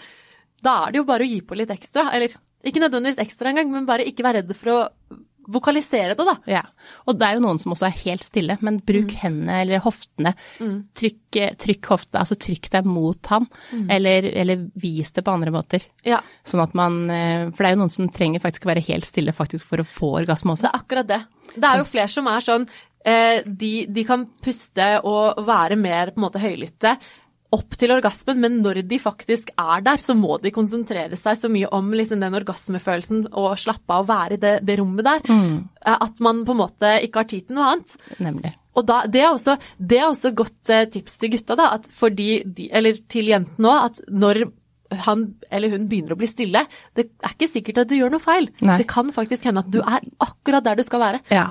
Da 0.63 0.85
er 0.85 0.93
det 0.93 1.01
jo 1.01 1.07
bare 1.09 1.25
å 1.25 1.27
gi 1.27 1.41
på 1.43 1.57
litt 1.59 1.71
ekstra. 1.75 2.07
Eller 2.15 2.31
ikke 2.63 2.79
nødvendigvis 2.79 3.19
ekstra 3.19 3.51
engang, 3.51 3.67
men 3.73 3.87
bare 3.89 4.05
ikke 4.07 4.23
være 4.23 4.39
redd 4.39 4.53
for 4.55 4.71
å 4.71 4.77
vokalisere 5.49 6.15
det, 6.15 6.25
da. 6.25 6.35
Ja, 6.47 6.61
og 7.07 7.17
det 7.19 7.27
er 7.27 7.33
jo 7.37 7.43
noen 7.45 7.59
som 7.59 7.73
også 7.73 7.87
er 7.87 7.97
helt 8.03 8.23
stille, 8.23 8.57
men 8.61 8.79
bruk 8.79 9.11
Mm. 9.11 9.19
hendene 9.23 9.61
eller 9.61 9.79
hoftene. 9.79 10.33
Trykk, 10.95 11.39
trykk 11.59 11.89
hofta, 11.91 12.19
altså 12.21 12.37
trykk 12.39 12.69
deg 12.71 12.85
mot 12.85 13.25
han, 13.27 13.47
Mm. 13.73 13.89
eller, 13.91 14.23
eller 14.43 14.69
vis 14.75 15.11
det 15.11 15.23
på 15.25 15.33
andre 15.33 15.51
måter. 15.51 15.81
Ja, 16.05 16.21
Sånn 16.43 16.61
at 16.63 16.73
man, 16.75 17.09
eh, 17.09 17.49
for 17.51 17.63
det 17.63 17.71
er 17.71 17.75
jo 17.75 17.81
noen 17.81 17.91
som 17.91 18.09
trenger 18.09 18.39
faktisk 18.43 18.65
å 18.65 18.73
være 18.73 18.85
helt 18.87 19.05
stille 19.05 19.31
faktisk 19.33 19.65
for 19.65 19.77
å 19.77 19.85
få 19.87 20.13
orgasme 20.25 20.51
også. 20.53 20.61
det 20.63 20.71
er 20.73 20.79
akkurat 20.79 21.07
det. 21.07 21.21
Det 21.55 21.63
er 21.69 21.77
jo 21.77 21.83
flere 21.85 22.09
som 22.09 22.27
er 22.27 22.39
sånn 22.39 22.67
eh, 23.05 23.41
de, 23.45 23.85
de 23.85 24.03
kan 24.07 24.25
puste 24.41 25.01
og 25.03 25.45
være 25.45 25.75
mer 25.77 26.11
på 26.11 26.17
en 26.21 26.23
måte 26.29 26.39
høylytte 26.39 26.97
opp 27.53 27.77
til 27.79 27.93
orgasmen, 27.93 28.39
men 28.41 28.57
når 28.63 28.81
de 28.89 28.99
faktisk 29.01 29.51
er 29.59 29.83
der, 29.85 30.01
så 30.01 30.15
må 30.17 30.39
de 30.41 30.53
konsentrere 30.53 31.17
seg 31.19 31.37
så 31.39 31.51
mye 31.51 31.69
om 31.75 31.91
liksom, 31.93 32.23
den 32.23 32.39
orgasmefølelsen 32.39 33.27
og 33.29 33.53
slappe 33.61 33.93
av 33.93 34.05
og 34.05 34.09
være 34.09 34.37
i 34.37 34.41
det, 34.41 34.55
det 34.67 34.79
rommet 34.81 35.07
der. 35.07 35.23
mm. 35.29 35.55
At 35.93 36.19
man 36.23 36.43
på 36.47 36.55
en 36.55 36.61
måte 36.63 36.91
ikke 37.03 37.23
har 37.23 37.29
tid 37.29 37.47
til 37.47 37.57
noe 37.57 37.69
annet. 37.73 37.95
Nemlig. 38.23 38.53
Og 38.73 38.85
da, 38.89 39.03
det, 39.11 39.21
er 39.21 39.29
også, 39.29 39.57
det 39.77 39.99
er 39.99 40.07
også 40.07 40.31
godt 40.33 40.73
eh, 40.73 40.87
tips 40.89 41.19
til 41.21 41.33
gutta, 41.35 41.57
da, 41.59 41.69
at 41.77 41.89
fordi 41.93 42.41
de, 42.45 42.69
eller 42.73 42.97
til 43.11 43.29
jentene 43.29 43.69
òg, 43.69 43.89
at 43.91 44.01
når 44.09 44.45
han 45.03 45.25
eller 45.53 45.73
hun 45.73 45.87
begynner 45.89 46.15
å 46.15 46.19
bli 46.19 46.29
stille, 46.29 46.65
det 46.97 47.07
er 47.23 47.35
ikke 47.35 47.49
sikkert 47.49 47.83
at 47.83 47.91
du 47.91 47.97
gjør 47.97 48.13
noe 48.13 48.23
feil. 48.23 48.49
Nei. 48.65 48.79
Det 48.81 48.87
kan 48.89 49.09
faktisk 49.15 49.47
hende 49.49 49.63
at 49.63 49.71
du 49.73 49.79
er 49.81 50.05
akkurat 50.23 50.65
der 50.65 50.79
du 50.79 50.85
skal 50.85 51.03
være. 51.03 51.21
Ja. 51.33 51.49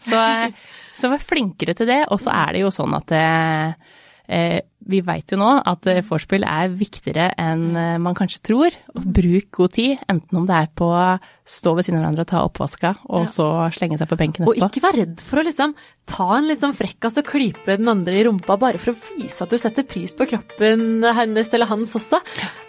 Så, 0.00 0.16
eh, 0.46 0.54
så 0.96 1.12
vær 1.12 1.22
flinkere 1.22 1.76
til 1.78 1.90
det, 1.90 2.02
og 2.10 2.22
så 2.22 2.34
er 2.34 2.56
det 2.56 2.64
jo 2.64 2.72
sånn 2.74 2.96
at 2.98 3.14
eh, 3.16 3.94
eh, 4.30 4.58
vi 4.88 5.00
veit 5.04 5.30
jo 5.30 5.36
nå 5.40 5.48
at 5.68 5.86
eh, 5.90 6.00
vorspiel 6.06 6.44
er 6.48 6.70
viktigere 6.72 7.28
enn 7.38 7.76
eh, 7.76 7.98
man 8.00 8.14
kanskje 8.16 8.40
tror. 8.48 8.76
Bruk 8.94 9.50
god 9.58 9.74
tid, 9.76 9.98
enten 10.10 10.40
om 10.40 10.46
det 10.48 10.56
er 10.56 10.70
på 10.80 10.88
å 10.88 11.04
stå 11.44 11.74
ved 11.76 11.84
siden 11.86 11.98
av 11.98 12.04
hverandre 12.06 12.24
og 12.24 12.30
ta 12.30 12.42
oppvaska, 12.46 12.94
og 13.10 13.26
Ja. 13.26 13.30
så 13.30 13.46
slenge 13.76 13.98
seg 14.00 14.08
på 14.10 14.18
benken 14.20 14.46
etterpå. 14.46 14.62
Og 14.64 14.70
ikke 14.70 14.84
vær 14.86 14.98
redd 15.02 15.20
for 15.20 15.42
å 15.42 15.46
liksom 15.46 15.74
ta 16.10 16.28
en 16.38 16.48
litt 16.48 16.60
sånn 16.64 16.74
frekkas 16.74 17.18
og 17.20 17.28
klype 17.28 17.76
den 17.78 17.88
andre 17.92 18.16
i 18.18 18.24
rumpa 18.26 18.56
bare 18.58 18.78
for 18.82 18.94
å 18.94 18.98
vise 19.18 19.42
at 19.44 19.50
du 19.52 19.58
setter 19.60 19.84
pris 19.86 20.14
på 20.16 20.26
kroppen 20.30 21.02
hennes 21.04 21.52
eller 21.54 21.66
hans 21.70 21.94
også. 21.98 22.18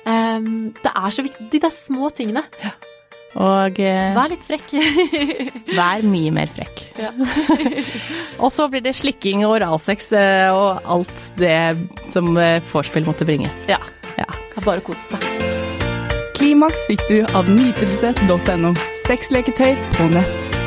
Um, 0.05 0.71
det 0.83 0.91
er 0.93 1.09
så 1.13 1.23
viktig, 1.25 1.49
de 1.53 1.59
der 1.63 1.73
små 1.73 2.11
tingene. 2.13 2.43
Og 3.39 3.77
eh, 3.79 4.11
Vær 4.17 4.31
litt 4.33 4.43
frekk. 4.43 4.73
vær 5.79 6.03
mye 6.03 6.33
mer 6.35 6.51
frekk. 6.51 6.81
ja. 6.99 7.11
Og 8.43 8.49
så 8.51 8.65
blir 8.71 8.81
det 8.83 8.95
slikking 8.97 9.45
og 9.45 9.53
oralsex 9.59 10.11
eh, 10.17 10.49
og 10.51 10.81
alt 10.89 11.27
det 11.39 11.55
som 12.11 12.31
eh, 12.41 12.59
vorspiel 12.71 13.05
måtte 13.07 13.27
bringe. 13.29 13.51
ja. 13.71 13.79
Ja. 14.19 14.25
Det 14.51 14.59
er 14.59 14.65
bare 14.65 14.81
å 14.81 14.83
kose 14.83 14.99
seg. 15.07 15.23
Klimaks 16.35 16.81
fikk 16.89 17.05
du 17.07 17.21
av 17.37 17.47
nytelse.no. 17.47 18.73
Sexleketøy 19.07 19.77
på 19.95 20.09
nett. 20.11 20.60